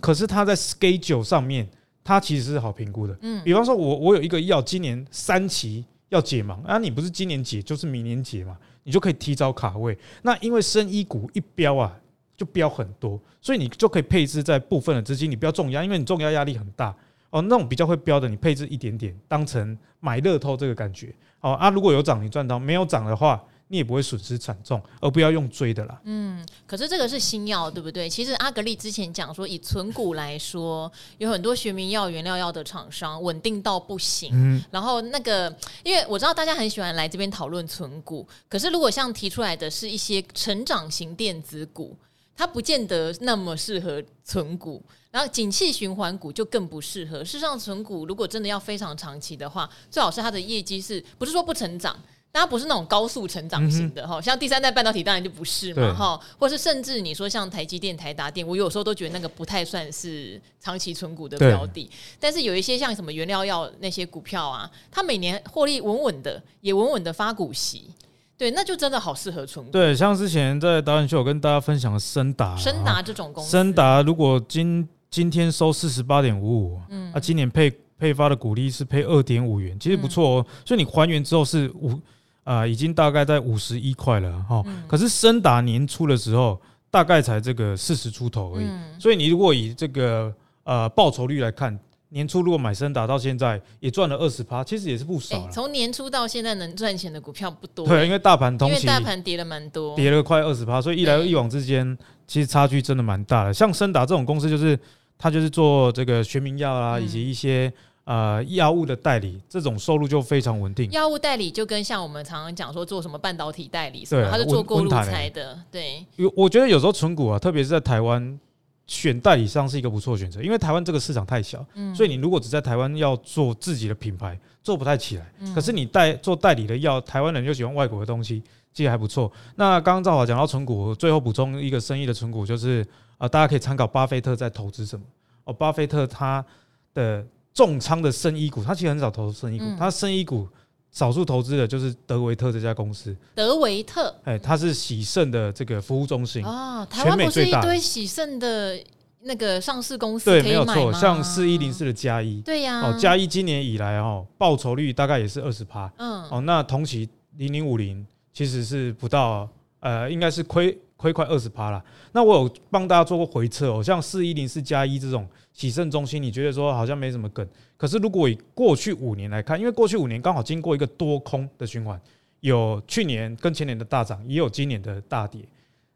[0.00, 1.68] 可是它在 schedule 上面。
[2.04, 9.98] 它其实是好评估的，嗯，比方说我我有一个药，今年三期要解盲，啊，你不是今年解就是明年解嘛，你就可以提早卡位。
[10.20, 11.96] 那因为生医股一飙啊，
[12.36, 16.94] 就飙很多，所以你就可以配置在部分的资金，你不要重压，因为你重压压力很大
[17.30, 17.40] 哦。
[17.40, 21.52] 那种比较会标的，你配置一点点，当成买乐透这个感觉哦。
[21.54, 23.42] 啊，如果有涨你赚到，没有涨的话。
[23.68, 26.00] 你也不会损失惨重，而不要用追的啦。
[26.04, 28.08] 嗯，可是这个是新药，对不对？
[28.08, 34.30] 其实阿格力之前讲说，以存股来说，有很多学名药、原料药的厂商稳定到不行。
[34.34, 41.96] 嗯，然后那个，因为我知道大家很喜欢来这边讨论存股，可是如果像提出来的是一些成长型电子股，
[42.36, 44.82] 它不见得那么适合存股。
[45.10, 47.24] 然后景气循环股就更不适合。
[47.24, 51.96] 事实上，存股如果真的要非常长期的话，最好是它的业绩是不是说不成长？
[52.40, 61.88] 它不是那种高速成长型的哈，像第三代半导体当然就不是嘛哈，或是甚至你说像台积电、台达电，我有时候都觉得那个不太算是长期存股的标的。
[62.18, 67.88] 但是有一些像什么原料药那些股票啊，它每年获利稳稳的，也稳稳的发股息，
[68.36, 69.70] 对，那就真的好适合存股。
[69.70, 80.46] 对，像之前在导演秀有跟大家分享的升达，森达这种公司，森达如果今今天收四十八点五五，嗯，啊，今年配配发的股利是配二点五元，其实不错哦。
[80.66, 81.96] 所以你还原之后是五。
[82.44, 84.62] 啊、呃，已经大概在五十一块了哈。
[84.66, 88.64] 嗯、可是升达年初的时候，大概才这个四十出头而已。
[88.64, 91.76] 嗯、所以你如果以这个呃报酬率来看，
[92.10, 95.50] 年初如果买升达到现在也赚了二十趴，其实也是不少了。
[95.50, 97.86] 从、欸、年初到现在能赚钱的股票不多。
[97.88, 103.54] 对，因为大盘同期大盘跌了蛮多，跌了快二十趴，所以一来一往之间，其实差距真的蛮大的。
[103.54, 104.78] 像升达这种公司，就是
[105.18, 107.72] 它就是做这个学名药啊，以及一些。
[108.04, 110.90] 呃，药物的代理这种收入就非常稳定。
[110.90, 115.58] 药物代理就跟像我们常常讲说做什么半导体代理，对，他是做过路财的。
[115.70, 118.38] 对，有我觉得有时候存股啊，特别是在台湾
[118.86, 121.64] 选代理商是一个不错的选择，因为台湾这个市场太小，
[121.96, 125.32] 所以你如果只在台湾要做自己的品牌，做不太起来。
[125.54, 128.42] 可是你代做代理的药，台湾人就喜欢外国的东西，
[128.74, 129.32] 其实还不错。
[129.56, 132.86] 那刚刚赵华讲到存股，最后补充一个生意的存股，就是
[133.16, 135.06] 啊，大家可以参考巴菲特在投资什么
[135.44, 136.44] 哦，巴菲特他
[136.92, 137.24] 的。
[137.54, 140.48] 重仓的生医股，他其实很少投生医股，他生医股
[140.90, 143.16] 少数投资的就是德维特这家公司。
[143.34, 148.76] 德维特，哎，它是喜盛的这个服务中心哦，台湾不是一堆喜盛的
[149.20, 150.26] 那个上市公司？
[150.26, 159.48] 对，没有错，像四一零四的加一，对呀，哦，加一今年以来哦，报酬率大概也是二十趴，嗯，哦，那同期零零五零其实是不到，
[159.80, 160.76] 呃，应该是亏。
[161.04, 161.84] 亏快二十趴了。
[162.12, 172.00] 那我有帮大家做过回测哦，像四一零四加一这种洗肾中心，你觉得说好像没什么梗，可是如果以过去五年来看，因为过去五年刚好经过一个多空的循环，
[172.40, 175.42] 有去年跟前年的大涨，也有今年的大跌。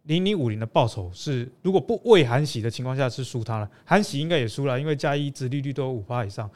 [0.03, 6.51] 零零五零的报酬是，如果不未含息的情况下是输它了，含息应该也输了，因为加一殖利率都有五趴以上。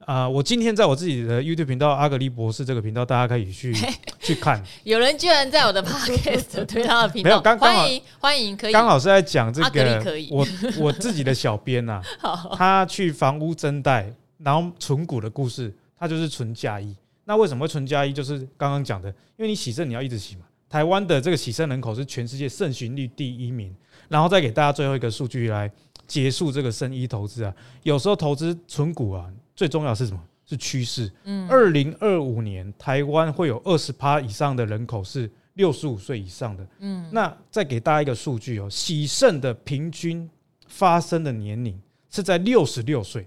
[0.00, 3.74] 啊、呃，我今天在我自己的 YouTube 频道阿格力博士这个频道，大家可以去
[4.20, 4.62] 去看。
[4.84, 10.00] 有人居然在我的 Podcast 推他的频道，没有刚刚好欢迎欢迎，可以刚好是在讲这个。
[10.30, 10.46] 我
[10.78, 16.96] 我自己的小编呐、 啊，他去房屋增贷，然后存股的故事，他就是存加一。
[17.24, 18.12] 那为什么会存加一？
[18.12, 20.42] 就是刚刚讲的，因为你洗肾你要一直洗嘛。
[20.70, 23.74] 台湾的这个洗肾人口是全世界肾循率第一名，
[24.08, 25.70] 然后再给大家最后一个数据来
[26.06, 27.52] 结束这个生医投资啊。
[27.82, 29.26] 有时候投资存股啊，
[29.58, 30.22] 最重要的是什么？
[30.46, 31.10] 是趋势。
[31.24, 36.64] 嗯，二零二五年台湾会有二十趴以上的人口是六十五岁以上的。
[36.78, 40.30] 嗯，那再给大家一个数据哦，洗肾的平均
[40.68, 41.76] 发生的年龄
[42.08, 43.26] 是在六十六岁。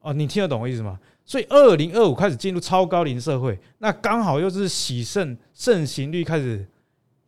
[0.00, 0.98] 哦，你听得懂我意思吗？
[1.24, 6.66] 所以，二零二五开始进入超高龄社会，那刚好又是洗肾盛行率开始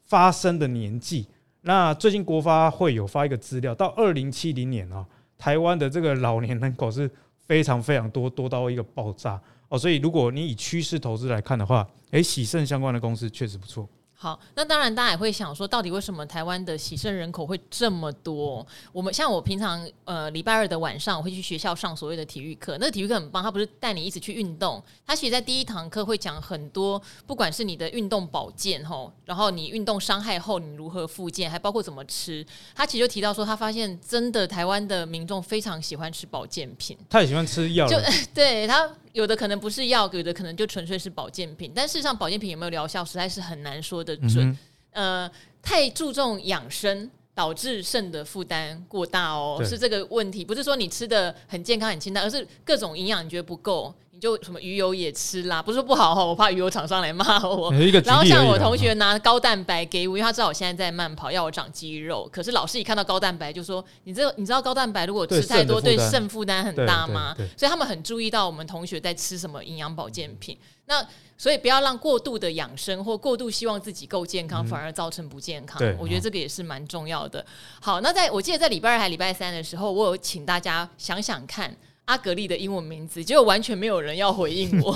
[0.07, 1.29] 发生的年纪。
[1.61, 5.07] 那最近国发会有发一个资料，到二零七零年啊，
[5.39, 7.09] 台湾的这个老年人口是
[7.53, 9.39] 非常非常多，多到一个爆炸
[9.69, 9.79] 哦。
[9.79, 13.87] 所以，如果你以趋势投资来看的话，诶，喜盛相关的公司确实不错。
[14.23, 18.65] 好，那当然，大家也会想说，到底为什么台湾的洗肾人口会这么多？
[18.93, 22.79] 我们像我平常呃礼拜二的晚上，我会去学校上所谓的体育课。
[22.79, 32.47] 那个体育课很棒，他不是带你一直去运动，他其实在第一堂课会讲很多，不管是你的运动保健吼，然后你运动伤害后你如何复健，还包括怎么吃。
[32.77, 37.97] 他其实就提到说，他发现真的台湾的民众非常喜欢吃保健品，他也喜欢吃药，就
[38.33, 38.89] 对他。
[39.13, 41.73] 有的可能不是药，有的可能就纯粹是保健品。
[41.75, 44.57] 但事实上，保健品有没有疗效，实在是很难说得准。
[44.93, 45.31] 嗯、呃，
[45.63, 50.45] 太注重养生，导致肾的负担过大哦，是这个问题。
[50.45, 53.95] 不是说你吃的很健康、很清淡，而是各种营养你觉得不够。
[54.23, 57.73] 就什么鱼油也吃啦，不是说不好哈，我怕鱼油厂商来骂我。
[58.07, 62.29] 然后像我同学拿高蛋白给我，因为他知道我现在在慢跑，要我长肌肉。
[62.33, 70.57] 可是老师一看到高蛋白就说：“你这你知道高蛋白如果吃太多对肾负担很大吗？”所以他们很注意到我们同学在吃什么营养保健品。
[70.87, 71.05] 那
[71.37, 75.83] 所以不要让过度的养生或过度希望自己够健康，反而造成不健康。
[75.99, 77.45] 我觉得这个也是蛮重要的。
[77.81, 81.77] 好，那在我记得在礼拜二还礼拜三的时候，我有请大家想想看。
[82.13, 84.93] 阿格丽的英文名字，结果完全没有人要回应我。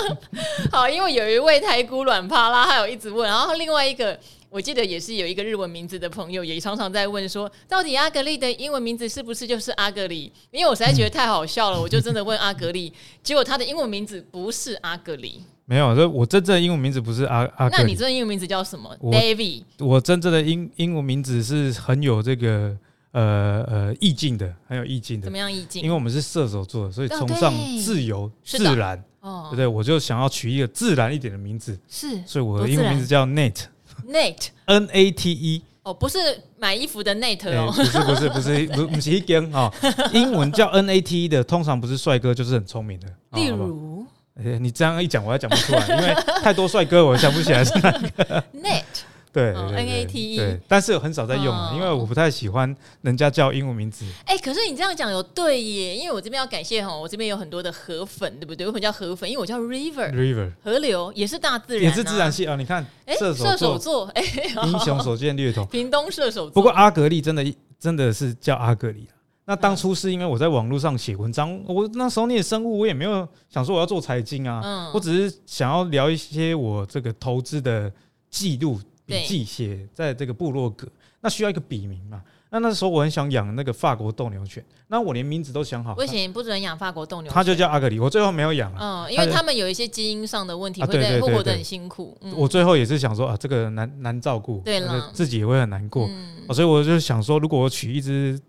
[0.72, 10.32] 好，因为有一位台姑软趴啦，还有一直问，然后另外一个，我记得也是有一个日文名字的朋友，也常常在问说，到底阿格丽的英文名字是不是就是阿格里？
[10.50, 12.90] 因为我实在觉得太好笑了，我就真的问阿格丽，
[13.22, 15.42] 结果他的英文名字不是阿格里。
[15.66, 17.76] 没有，这我真正的英文名字不是阿阿格。
[17.76, 19.64] 那你真正的英文名字叫什么？David。
[19.80, 22.74] 我真正的英英文名字是很有这个。
[23.16, 25.82] 呃呃，意境的很有意境的，怎么样意境？
[25.82, 27.50] 因为我们是射手座，所以崇尚
[27.82, 29.66] 自由自然，哦，对不对？
[29.66, 36.18] 我就想要取一个自然一点的名字，是，所以我的英文名字叫 Nate，Nate，N A T E，哦，不是
[36.58, 39.72] 买衣服的 Nate 哦，不是不是不是不 不是一根啊，
[40.12, 49.06] 英文叫 N A T E 的，通常不是帅哥就是很聪明的，例如，哎，你这样一讲，我还讲不出来，因为太多帅哥，我想不起来是哪个 Nate。
[49.36, 54.06] 对，N A T E，对，但是很少在用，因为我不太喜欢人家叫英文名字。
[54.24, 58.66] 哎，可是你这样讲有对耶，因为我这边要感谢哈，我这边有很多的河粉，对不对？
[58.66, 59.28] 为什么叫河粉？
[59.28, 62.56] 因为我叫 River，River 河流也是大自然，也是自然系啊。
[62.56, 62.82] 你看，
[63.18, 64.22] 射手座，哎，
[64.64, 66.50] 英雄所见略同， 屏东射手座。
[66.52, 69.06] 不过阿格力真的真的是叫阿格力。
[69.44, 77.92] 那当初是因为我在网络上写文章，我那时候念生物，我也没有想说我要做财经啊，我只是想要聊一些我这个投资的
[78.30, 78.80] 记录。
[79.06, 80.86] 笔记写在这个部落格，
[81.20, 82.20] 那需要一个笔名嘛？
[82.50, 92.16] 那那时候我很想养那个法国斗牛犬，那我连名字都想好，不行，不准养法国斗牛犬，他就叫阿格里，我最后没有养了，嗯，因为他们有一些基因上的问题，会会活得很辛苦。
[92.34, 96.08] 我最后也是想说啊，这个难难照顾，对了，自己也会很难过，
[96.54, 98.40] 所以我就想说，如果我取一只。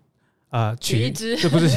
[0.57, 1.69] 啊，取一只，这不是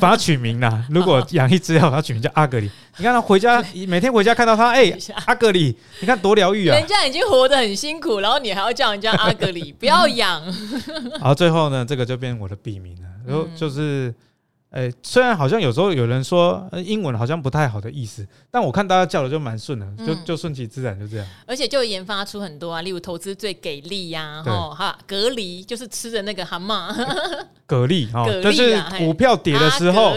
[0.00, 0.82] 把它取名啦。
[0.88, 2.70] 如果养一只，要把它取名叫阿格里。
[2.96, 4.90] 你看他回家，每天回家看到他，哎，
[5.26, 6.78] 阿格里，你看多疗愈啊！
[6.78, 10.42] 人家已经活得很辛苦，然后你还要叫人家阿格里，不要养。
[11.20, 14.14] 然后，最后呢，这个就变我的笔名了，然后就是。
[14.76, 21.26] 哎，虽然好像有时候有人说英文好像不太好的意思，但我看大家叫的就蛮顺的，就就顺其自然，就这样。
[21.46, 26.92] 而且就研发出很多啊，例如投资最给力呀，哈哈，蛤蜊就是吃的那个蛤蟆，
[27.66, 30.12] 蛤蜊哈， 就是股票跌的时候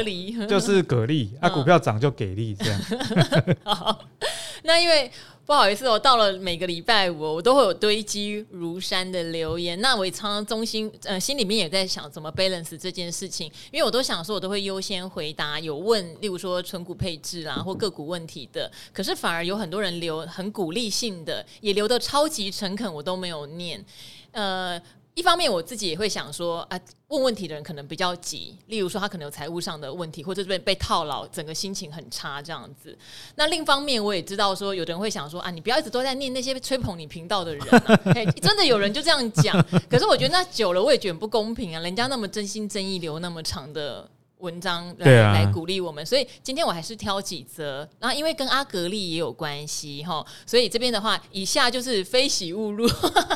[0.46, 2.82] 就是蛤蜊，啊， 股票涨就给力这样。
[4.64, 5.10] 那因为。
[5.50, 9.82] 不好意思，我到了每个礼拜五，我都会有堆积如山的留言。
[9.82, 18.72] 那我也常常中心呃心里面也在想怎么 balance 这件事情，因为我都想说，我都会优先回答有问，例如说存股配置啦或个股问题的。
[18.94, 23.84] 可是反而有很多人留很鼓励性的，也留得超级诚恳，我都没有念。
[24.34, 24.80] 呃。
[25.20, 26.80] 一方面我自己也会想说啊，
[27.10, 32.98] 问问题的人可能比较急，例如说他可能有财务上的问题，或者是被被套牢，整个心情很差这样子。
[33.36, 37.96] 那另一方面我也知道说，有的人会想说啊，你不要一直都在念那些吹捧你频道的人啊，
[38.42, 39.62] 真的有人就这样讲。
[39.90, 44.10] 可是我觉得那久了我也觉得不公平啊，人家那么真心真意留那么长的。
[44.40, 47.88] 文章来、啊、来鼓励我们，所以今天我还是挑几则。
[48.00, 52.90] 然后因为跟阿格力也有关系哈，所以这边的话，以下就是非喜勿入。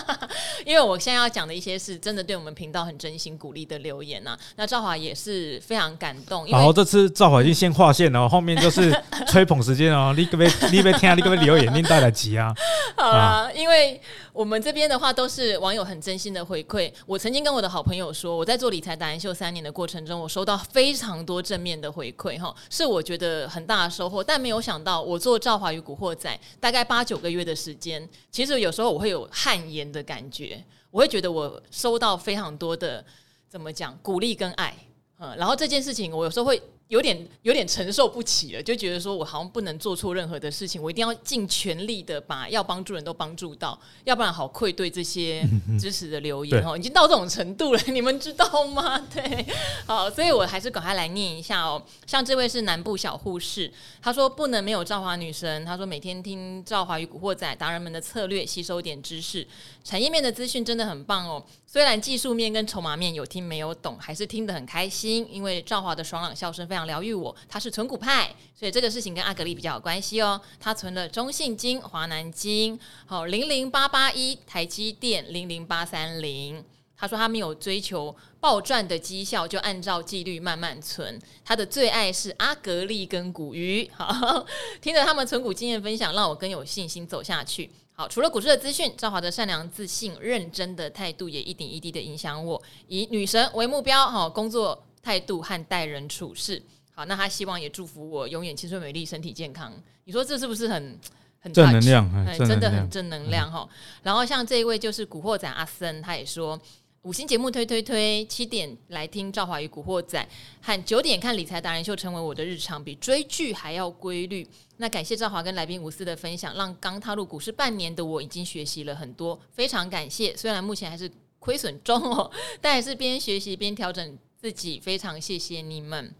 [0.65, 4.39] 因为我现在要讲的一些是真的对我们频道很真心鼓励的留言呐、啊。
[4.55, 6.47] 那赵华也是非常感动。
[6.47, 8.89] 好，这次赵华已经先划线了，后面就是
[9.27, 10.13] 吹捧时间哦。
[10.15, 11.15] 你可不可以，你可不可以听啊？
[11.15, 11.73] 你可不可以留言？
[11.73, 12.53] 你带来急啊！
[12.95, 13.99] 好啦，因为
[14.31, 16.89] 我们这边的话都是网友很真心的回馈。
[17.05, 20.92] 我曾经跟我的好朋友说，我在做理财达人秀三年的过程中，我收到非。
[20.93, 24.23] 非常多正面的回馈哈，是我觉得很大的收获。
[24.23, 33.03] 但没有想到，我做赵华与古惑仔大概八九个月的时间，其实有时候我会有汗颜的感觉，我会觉得我收到非常多的
[33.49, 34.71] 怎么讲鼓励跟爱，
[35.17, 36.61] 嗯，然后这件事情我有时候会。
[36.93, 45.43] 有点有点承受不起了，就觉得说我好像不能做错任何的事情，我一定要尽全力的把要帮助人都帮助到，要不然好愧对这些
[45.79, 48.99] 支持的留言哦，已经到这种程度了，你们知道吗？
[49.11, 49.43] 对，
[49.87, 51.81] 好，所以我还是赶快来念一下哦。
[52.05, 59.47] 像这位是南部小护士，他说不能没有赵华女神，他说每天听赵华与古惑仔达人们的策略，吸收点知识，
[59.83, 61.43] 产业面的资讯真的很棒哦。
[61.65, 67.35] 虽然技术面跟筹码面有听没有懂，还是听得很开心，因为赵华的爽朗笑声非常疗愈我。
[67.47, 70.39] 他是存股派，所以这个事情跟阿格力比较有关系哦。
[70.59, 76.63] 他存了中信金、华南金，好零零八八一，台积电零零八三零。
[76.95, 81.19] 他说他没有追求暴赚的绩效，就按照纪律慢慢存。
[81.43, 83.89] 他的最爱是阿格力跟股鱼。
[83.93, 84.45] 好，
[84.79, 87.69] 听着他们存股经验分享，让我更有信心走下去。
[87.91, 96.59] 好，除了股市的资讯，赵华的善良、自信、认真的态度也一点一滴的影响我，以女神为目标，好工作态度和待人处事。
[96.95, 99.71] 好，那他希望也祝福我永远青春美丽、身体健康。
[100.05, 100.99] 你说这是不是很
[101.39, 102.37] 很正能量？
[102.39, 103.67] 真的很正能量哈。
[103.69, 106.59] 嗯、然后像这一位就是古惑仔阿森，他也说。
[107.03, 110.25] 五星节目推推推，七点来听赵华与古惑仔，
[110.61, 114.47] 和九点看理财达人秀，成为我的日常，比追剧还要规律。
[114.77, 120.33] 那感谢赵华跟来宾无私的分享，让刚踏入股市半年的我已经学习了很多，非常感谢。
[120.37, 126.13] 虽然目前还是亏损中哦，但还是边学习边调整自己，非常谢谢你们。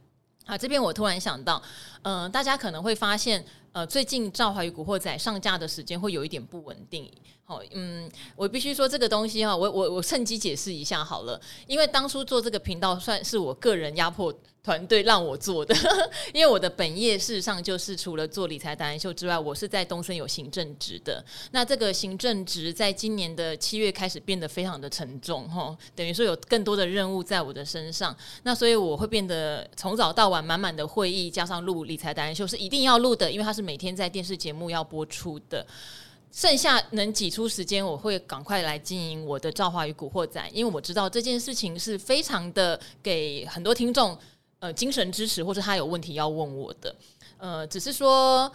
[0.46, 1.62] 好，这边我突然想到，
[2.04, 7.12] 嗯、大家可能会发现，呃，最近赵华与古惑仔上架的时间会有一点不稳定。
[7.72, 15.76] 嗯，我必须说这个东西哈，我我我趁机解释一下好了，因为当初做这个频道算是我个人压迫团队让我做的，
[16.34, 21.22] 因为我的本业事实上就是除了做理财达人秀之外，我是在东森有行政职的。
[21.52, 35.66] 那这个行政职在今年的七月开始变得非常的沉重哈，等于说有更多的任务在我的身上，那所以我会变得从早到晚满满的会议，加上录理财达人秀是一定要录的，因为它是每天在电视节目要播出的。
[36.34, 44.18] 剩下能挤出时间，我会赶快来经营我的赵华与古惑仔，因为我知道这件事情是非常的给很多听众
[44.58, 46.94] 呃精神支持，或者他有问题要问我的。
[47.38, 48.52] 呃，只是说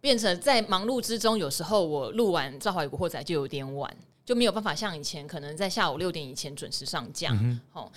[0.00, 7.30] 变成在忙碌之中，有时候我录完赵华与古惑仔就有点晚，就没有办法像以前可能在下午六点以前准时上架。
[7.30, 7.92] 嗯，哦，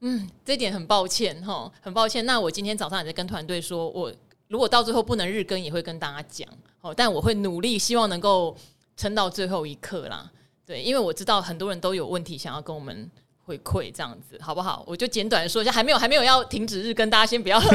[0.00, 2.24] 嗯，这点很抱歉哈、哦，很抱歉。
[2.24, 4.10] 那我今天早上也在跟团队说，我
[4.46, 6.48] 如果到最后不能日更，也会跟大家讲。
[6.80, 8.56] 哦，但我会努力，希望能够。
[8.98, 10.28] 撑到最后一刻啦，
[10.66, 13.08] 对，因为我知道很多人都有问题想要跟我们
[13.44, 14.84] 回馈，这样子好不好？
[14.88, 17.70] 我就简短的说一下，还没有还没有要停止日更，大家先不要紧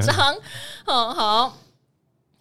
[0.00, 0.36] 张，
[0.84, 1.58] 好 好。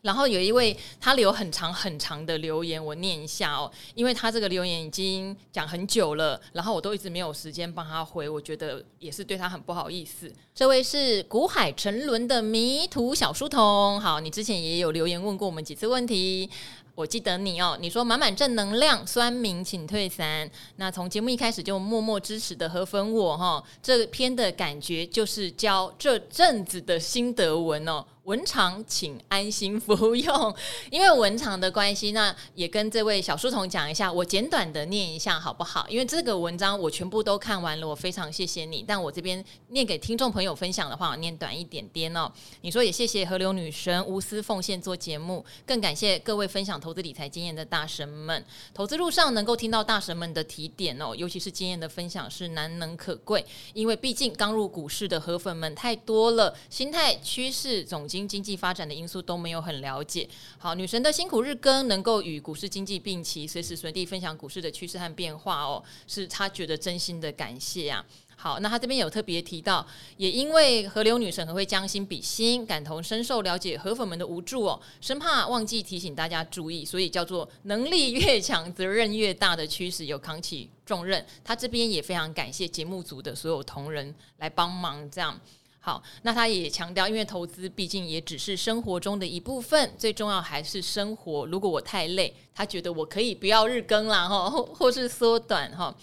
[0.02, 10.30] 然后有一位他留很长很长的留言，我念一下哦，因为他这个留言已经讲很久了，然后我都一直没有时间帮他回，我觉得也是对他很不好意思。
[10.54, 16.50] 这位是古海沉沦的迷途小书童，好，你之前也有留言问过我们几次问题。
[16.96, 20.48] 我记得你哦，你说满满正能量，酸民请退散。
[20.76, 28.06] 那从节目一开始就默默支持的和粉我哈，这篇的感觉就是教这阵子的心得文哦。
[28.24, 30.56] 文长，请安心服用。
[30.90, 35.86] 因为文长的关系，那也跟这位小书童讲一下，我简短的念一下好不好？
[35.90, 38.82] 因为这个文章我全部都看完了，我非常谢谢你。
[38.88, 42.32] 但我这边念给听众朋友分享的话，我念短一点点哦。
[42.62, 48.42] 你说也谢谢河流女神无私奉献做节目，更感谢各位分享投资理财经验的大神们。
[48.74, 58.08] 投资路上能够听到大神们的提点哦，尤其是经验的分享是难能可贵，因为毕竟刚入股市的河粉们太多了，心态、趋势、总。
[58.14, 60.30] 经经济发展的因素都没有很了解。
[60.60, 68.06] 好，女神的辛苦日更能够与股市经济并齐，随时随地分享股市的趋势和变化哦，是他觉得真心的感谢啊。
[68.36, 69.86] 好，那他这边有特别提到，
[70.18, 81.26] 也因为河流女神很会将心比心，感同身受，了解河粉们的无助哦，生怕忘记提醒大家注意，所以叫做能力越强，责任越大的趋势有扛起重任。
[81.44, 85.40] 他这边也非常感谢节目组的所有同仁来帮忙，这样。
[85.86, 91.46] 好，那他也强调，因为投资毕竟也只是生活中的一部分，最重要还是生活。
[91.48, 95.94] 如果我太累，他觉得我可以不要日更啦，哈，或或是缩短哈。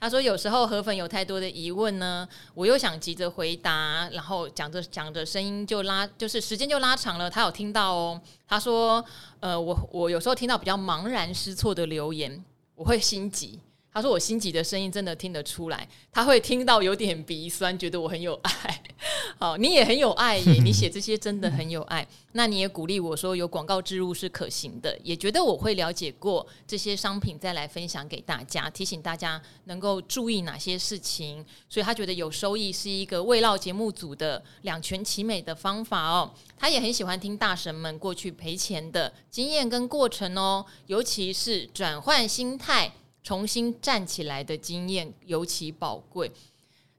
[0.00, 7.28] 他说有时候河粉有太多的疑问呢，我又想急着回答，然后讲着讲着声音就拉，就是时间就拉长了。
[7.28, 9.04] 他有听到哦，他说，
[9.40, 12.42] 呃，我我有时候听到比较茫然失措的留言，
[12.76, 13.60] 我会心急。
[13.90, 18.82] 他说：“我心急的声音真的听得出来，他会听到有点鼻酸，觉得我很有爱。
[19.38, 22.06] 好，你也很有爱耶， 你写这些真的很有爱。
[22.32, 31.44] 那你也鼓励我说有广告植入是可行的，也觉得我会了解过这些商品再来分享给大家，提醒大家能够注意哪些事情。
[31.68, 36.32] 所以他觉得有收益是一个慰劳节目组的两全其美的方法哦。
[36.56, 42.92] 他也很喜欢听大神们过去赔钱的经验跟过程哦，尤其是转换心态。”
[43.28, 46.32] 重新站起来的经验尤其宝贵，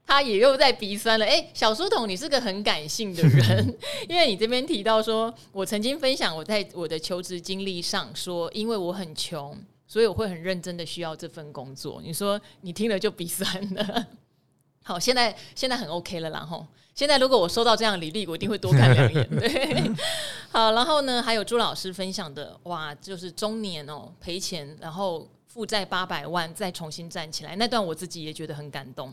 [0.06, 1.26] 他也又在鼻酸了。
[1.26, 3.76] 哎，小书童，你是个很感性的人，
[4.08, 9.58] 因为你这边提到说，我曾经分享我在我的求职经历上说，因为我很穷，
[9.88, 12.00] 所以我会很认真的需要这份工作。
[12.00, 14.06] 你说你听了就鼻酸了。
[14.84, 16.64] 好，现在现在很 OK 了，然后
[16.94, 19.28] 现在如果我收到这样的履历，我一定会多看两眼。
[19.30, 19.92] 对，
[20.50, 25.28] 好，然后呢，还有朱老师分享的，哇，就是中年哦赔钱，然后。
[25.52, 29.12] 负债八百万，再重新站起来，那段我自己也觉得很感动。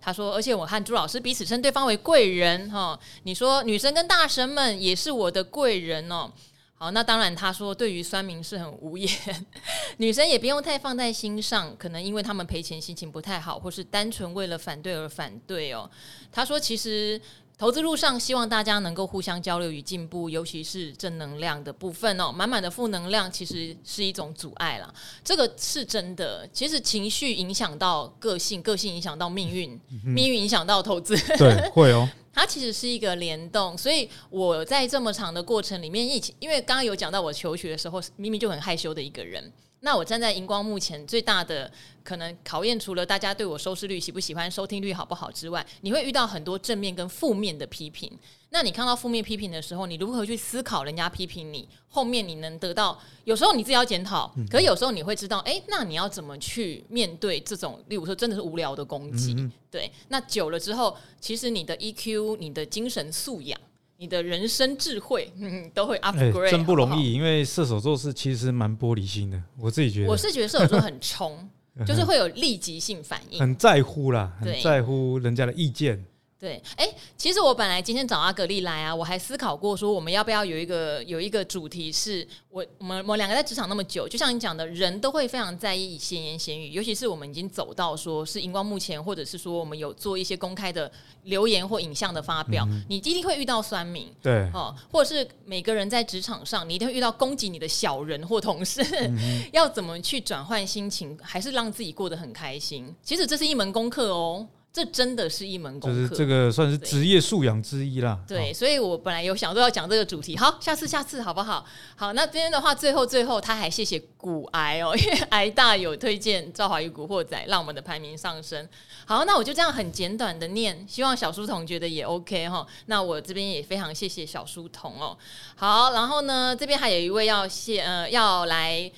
[0.00, 2.98] 他说，而且我和朱老师彼此称对方为贵人哈。
[3.24, 6.32] 你说女神跟大神们也是我的贵人哦。
[6.76, 9.10] 好，那当然他说对于酸民是很无言，
[9.98, 15.88] 女神也不用太放在心上，可能因为他们赔钱心情不太好，或是单纯为了反对而反对哦。
[16.32, 17.20] 他说其实。
[17.56, 22.32] 投资路上，希望大家能够互相交流与进步，尤其是正能量的部分哦。
[22.32, 24.92] 满满的负能量其实是一种阻碍啦，
[25.22, 26.48] 这个是真的。
[26.52, 32.08] 其实情绪影响到个性，个性影响到命运，命运影响到投资，对，会哦。
[32.34, 39.52] 它其实是一个联动，所以我在这么长的过程里面，一起因为刚刚有讲到我求学的时候，明明就很害羞的一个人。
[39.84, 41.70] 那我站在荧光幕前，最大的
[42.02, 48.10] 可能考验，除了大家对我收视率喜不喜欢、收听率好不好之外，你会遇到很多正面跟负面的批评。
[48.48, 51.68] 那你看到负面批评的时候，你如何去思考人家批评你？
[51.88, 52.98] 后面你能得到？
[53.24, 59.36] 有时候你自己要检讨，可是有时候你会知道，哎，那你要怎么去面对这种，例如说真的是无聊的攻击？
[59.70, 63.60] 对，那久了之后，其实你的 EQ、你的精神素养。
[64.04, 66.90] 你的人生智慧， 嗯，都会 upgrade，、欸、真不容易。
[66.90, 70.08] 好好因为射手座是其实蛮玻璃心的，我自己觉得。
[70.08, 71.48] 我是觉得射手座很冲，
[71.86, 76.04] 就是会有立即性反应，很在乎啦，很在乎人家的意见。
[76.38, 90.90] 对，哎，其实我本来今天找阿格丽来啊，我还思考过说，我们要不要有一个有一个主题是，是我我们我们两个在职场那么久，就像你讲的，人都会非常在意闲言闲语，尤其是我们已经走到说是荧光幕前，或者是说我们有做一些公开的
[91.22, 102.94] 留言或影像的发表，嗯、你一定会遇到酸民，对，哦，或者是每个人在职场上，你一定会遇到攻击你的小人或同事，嗯、 要怎么去转换心情，还是让自己过得很开心？
[103.02, 104.46] 其实这是一门功课哦。
[104.74, 108.18] 这真的是一门功课，就是这个算是职业素养之一啦。
[108.26, 111.64] 对，所以我本来有想说要讲这个主题，好，下次下次好不好？
[111.94, 118.68] 好，那今天的话，最后最后他还谢谢骨癌哦， 因为癌大有推荐赵华与古惑仔，让我们的排名上升。
[119.06, 122.66] 好，那我就这样很简短的念，希望小书童觉得也 OK 哈。
[122.86, 125.16] 那我这边也非常谢谢小书童哦。
[125.54, 128.90] 好，然后呢，这边还有一位要谢呃要来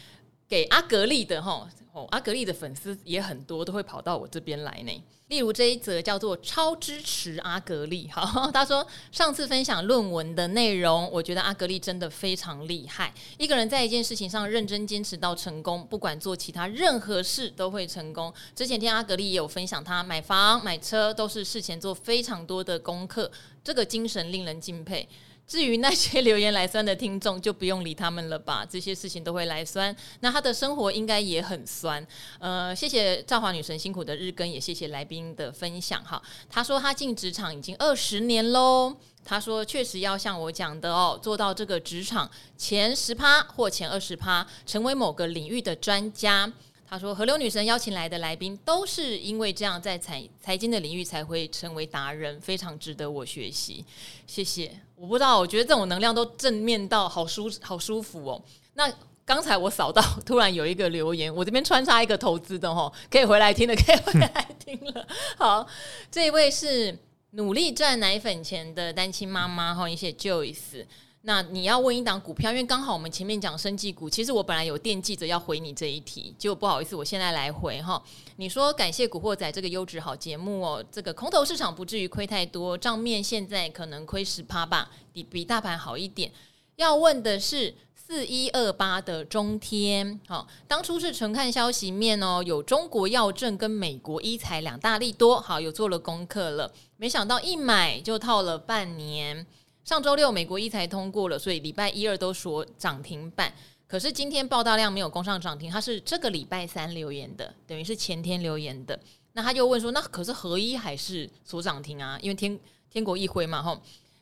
[0.49, 1.69] 给阿格力的哈。
[1.93, 5.05] 哦，阿格力的粉丝也很多，都会跑到我这边来呢。
[5.29, 13.13] 例如这一则叫做“超支持阿格力”，好， 他说上次分享论文的内容，我觉得阿格力真的非常厉害。
[13.37, 18.33] 一个人在一件事情上认真坚持到成功，不管做其他任何事都会成功。
[18.55, 23.29] 之前听阿格力也有分享，他买房买车都是事前做非常多的功课，
[23.65, 25.09] 这个精神令人敬佩。
[25.47, 28.67] 至于那些留言来酸的听众，就不用理他们了吧。
[28.69, 32.05] 这些事情都会来酸，那他的生活应该也很酸。
[32.39, 36.21] 呃，谢谢赵华女神辛苦的日更，也谢谢来宾的分享哈。
[36.51, 38.97] 他说他进职场已经二十年喽。
[39.25, 46.53] 他说确实要像我讲的哦，做到这个职场前十趴或前二十趴，成为某个领域的专家。
[46.89, 53.85] 他说：“河流女神邀请来的来宾都是因为这样，在财财经的领域才会成为达人，非常值得我学习。
[54.29, 54.71] 谢谢。
[54.97, 58.43] 我不知道，我觉得这种能量都正面到好舒好舒服哦。
[58.75, 58.91] 那
[59.25, 65.07] 刚才我扫到，突然有一个留言，我这边穿插一个投资的哦，可以回来听的， 可以回来听了。
[65.37, 65.67] 好，
[66.11, 66.99] 这一位是
[67.33, 70.87] 努力赚奶粉钱的单亲妈妈哈，谢谢 Joyce。”
[71.27, 78.01] 那你要问一档股票，因为刚好我们前面讲生技股，其实我本来有惦记着要回你这一题，结果不好意思，我现在来回哈。
[78.37, 86.31] 你说感谢古惑仔这个优质好节目哦，这个空头市场不至于亏太多，账面现在可能亏十趴吧，比比大盘好一点。
[86.77, 99.45] 要问的是四一二八的中天，好，当初是纯看消息面哦，有中国药证跟美国医材两大利多，好，有做了功课了，没想到一买就套了半年。
[99.87, 103.53] 上周六，美国一才通过了，所以礼拜一、二都说涨停板。
[103.87, 108.99] 可是今天报大量没有攻上涨停，他是这个礼拜三留言的，等于是前天留言的。
[109.35, 112.19] 那他就问说：“那可是合一还是所涨停啊？
[112.21, 112.59] 因为天
[112.91, 113.81] 天国一辉嘛，吼。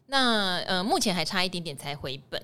[0.09, 2.39] 那呃，目前还差一点点才回本，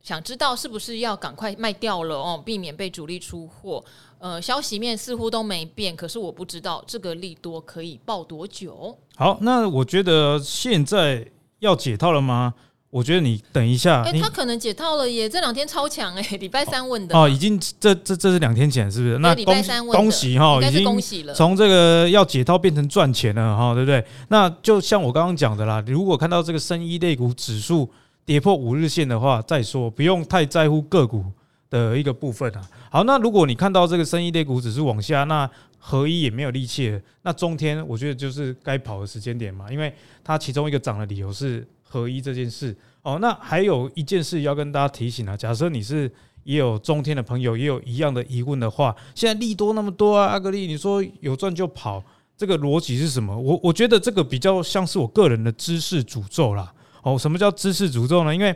[0.00, 3.84] 想知道是不是要赶快卖掉了哦，避免被主力出货。
[4.20, 8.96] 呃，消息面似乎都没变，可是我不知道这个利多可以报多久。
[9.16, 11.28] 好，那我觉得现在。
[11.60, 12.52] 要解套了吗？
[12.90, 14.02] 我觉得你等一下。
[14.02, 15.28] 哎、欸，他可能解套了耶！
[15.28, 19.18] 这两天超强哎， 礼拜三问的哦，已经这这这是两天前是不是？
[19.18, 24.04] 那礼拜三问恭喜哈，已经恭喜了，从这个要解套变成赚钱了哈，对不对？
[24.26, 27.88] 那就像我刚刚讲的啦，如果看到这个生医类股指数
[28.24, 31.24] 跌破五日线的话，再说，不用太在乎个股
[31.70, 32.60] 的一个部分啊。
[32.90, 35.48] 好，那如果你看到这个生医类股指数往下，那
[35.82, 43.18] 合一也没有力气了，那中天我觉得就是该跑的时间点嘛，因为它其中一个涨的理由是合一这件事哦。
[43.18, 46.12] 那还有一件事要跟大家提醒啊，假设你是
[46.44, 52.04] 也有中天的朋友，也有一样的疑问的话，现在利多那么多啊，阿格力，你说有赚就跑，
[52.36, 53.34] 这个逻辑是什么？
[53.34, 56.70] 我我觉得这个比较像是我个人的知识诅咒啦。
[57.02, 58.34] 哦，什么叫知识诅咒呢？
[58.34, 58.54] 因为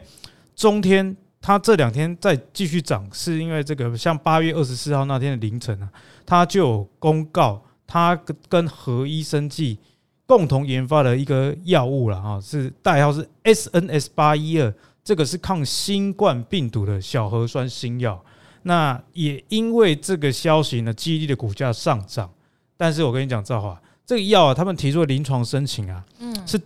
[0.55, 5.89] 中天它这两天再继续涨，是因为这个像八月二十四号那天的凌晨啊。
[6.27, 8.19] 他就有公告，他
[8.49, 9.79] 跟合一生技
[10.27, 18.25] 共同研发的一个药物了啊，是代号是 SNS 八一二，这个是抗新冠病毒的小核酸新药。
[18.63, 22.31] 那也因为这个消息呢，激励的股价上涨。
[22.77, 26.59] 但是我跟你讲，赵华，这个药啊，他们提出的临床申请啊，嗯，是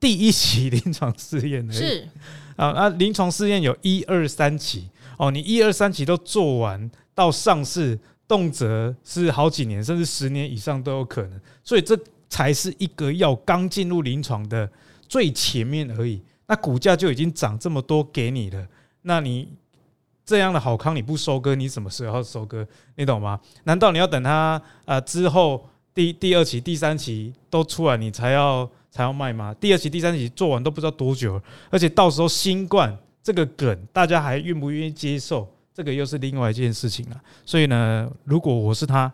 [0.00, 2.08] 第一期临床试验的，是
[2.56, 7.98] 啊啊，临床试验有一二三期哦，你一二三期都做完到上市。
[8.28, 11.98] 动辄是好几年，甚至十年以上都有可能，所以这
[12.28, 14.70] 才是一个药刚进入临床的
[15.08, 16.22] 最前面而已。
[16.46, 18.66] 那股价就已经涨这么多给你了，
[19.02, 19.48] 那你
[20.24, 22.66] 这样的好康你不收割，你什么时候收割？
[22.96, 23.40] 你懂吗？
[23.64, 29.54] 难道你要等它啊之后第第二期、第三期都出来，你才要才要卖吗？
[29.54, 35.50] 第二期、第三期做完都不知道多久，而且到时候新冠这个梗，大家还愿不愿意接受？
[35.78, 39.12] 这个又是另外一件事情了，所以呢，如果我是他，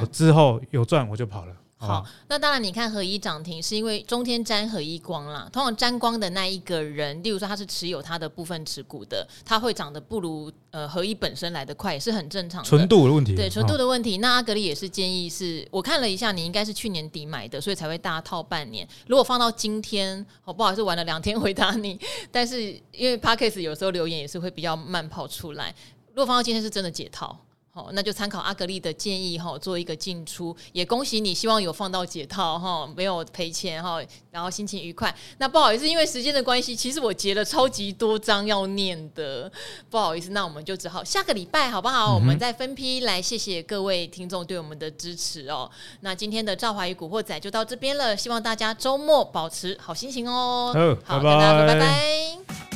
[0.00, 1.54] 我之后有赚我就跑了。
[1.86, 5.48] 好，那当然，你看合一涨停是因为中天沾合一光啦。
[5.52, 12.68] 通常沾光的那一个人，例如说他是持有他的部分持股的，他会涨得不如呃合一本身来的快，也是很正常的。
[12.68, 14.18] 纯度的问题，对纯度的问题。
[14.18, 18.86] 那阿格力也是建议是，我看了一下，你应该是去年底买的，所以才会大套半年。
[19.08, 21.98] 如果放到今天，哦不好意思，晚了两天回答你。
[22.30, 22.62] 但是
[22.92, 25.74] 因为 Podcast 有时候留言也是会比较慢跑出来，
[26.10, 27.36] 如果放到今天是真的解套。
[27.74, 30.54] 好，那就参考阿格丽的建议哈，做一个进出。
[30.72, 33.98] 也恭喜你，希望有放到解套哈，没有赔钱哈，
[34.30, 35.14] 然后心情愉快。
[35.38, 39.50] 那不好意思，因为时间的关系，其实我截了超级多张要念的，
[39.88, 42.14] 不好意思，那我们就只好下个礼拜好不好？
[42.14, 45.70] 我们再分批来，谢谢各位听众对我们的支持哦。
[46.00, 50.74] 那今天的赵华与古惑仔就到这边了，希望大家周末保持好心情哦。
[51.06, 52.71] 好，拜拜，拜拜。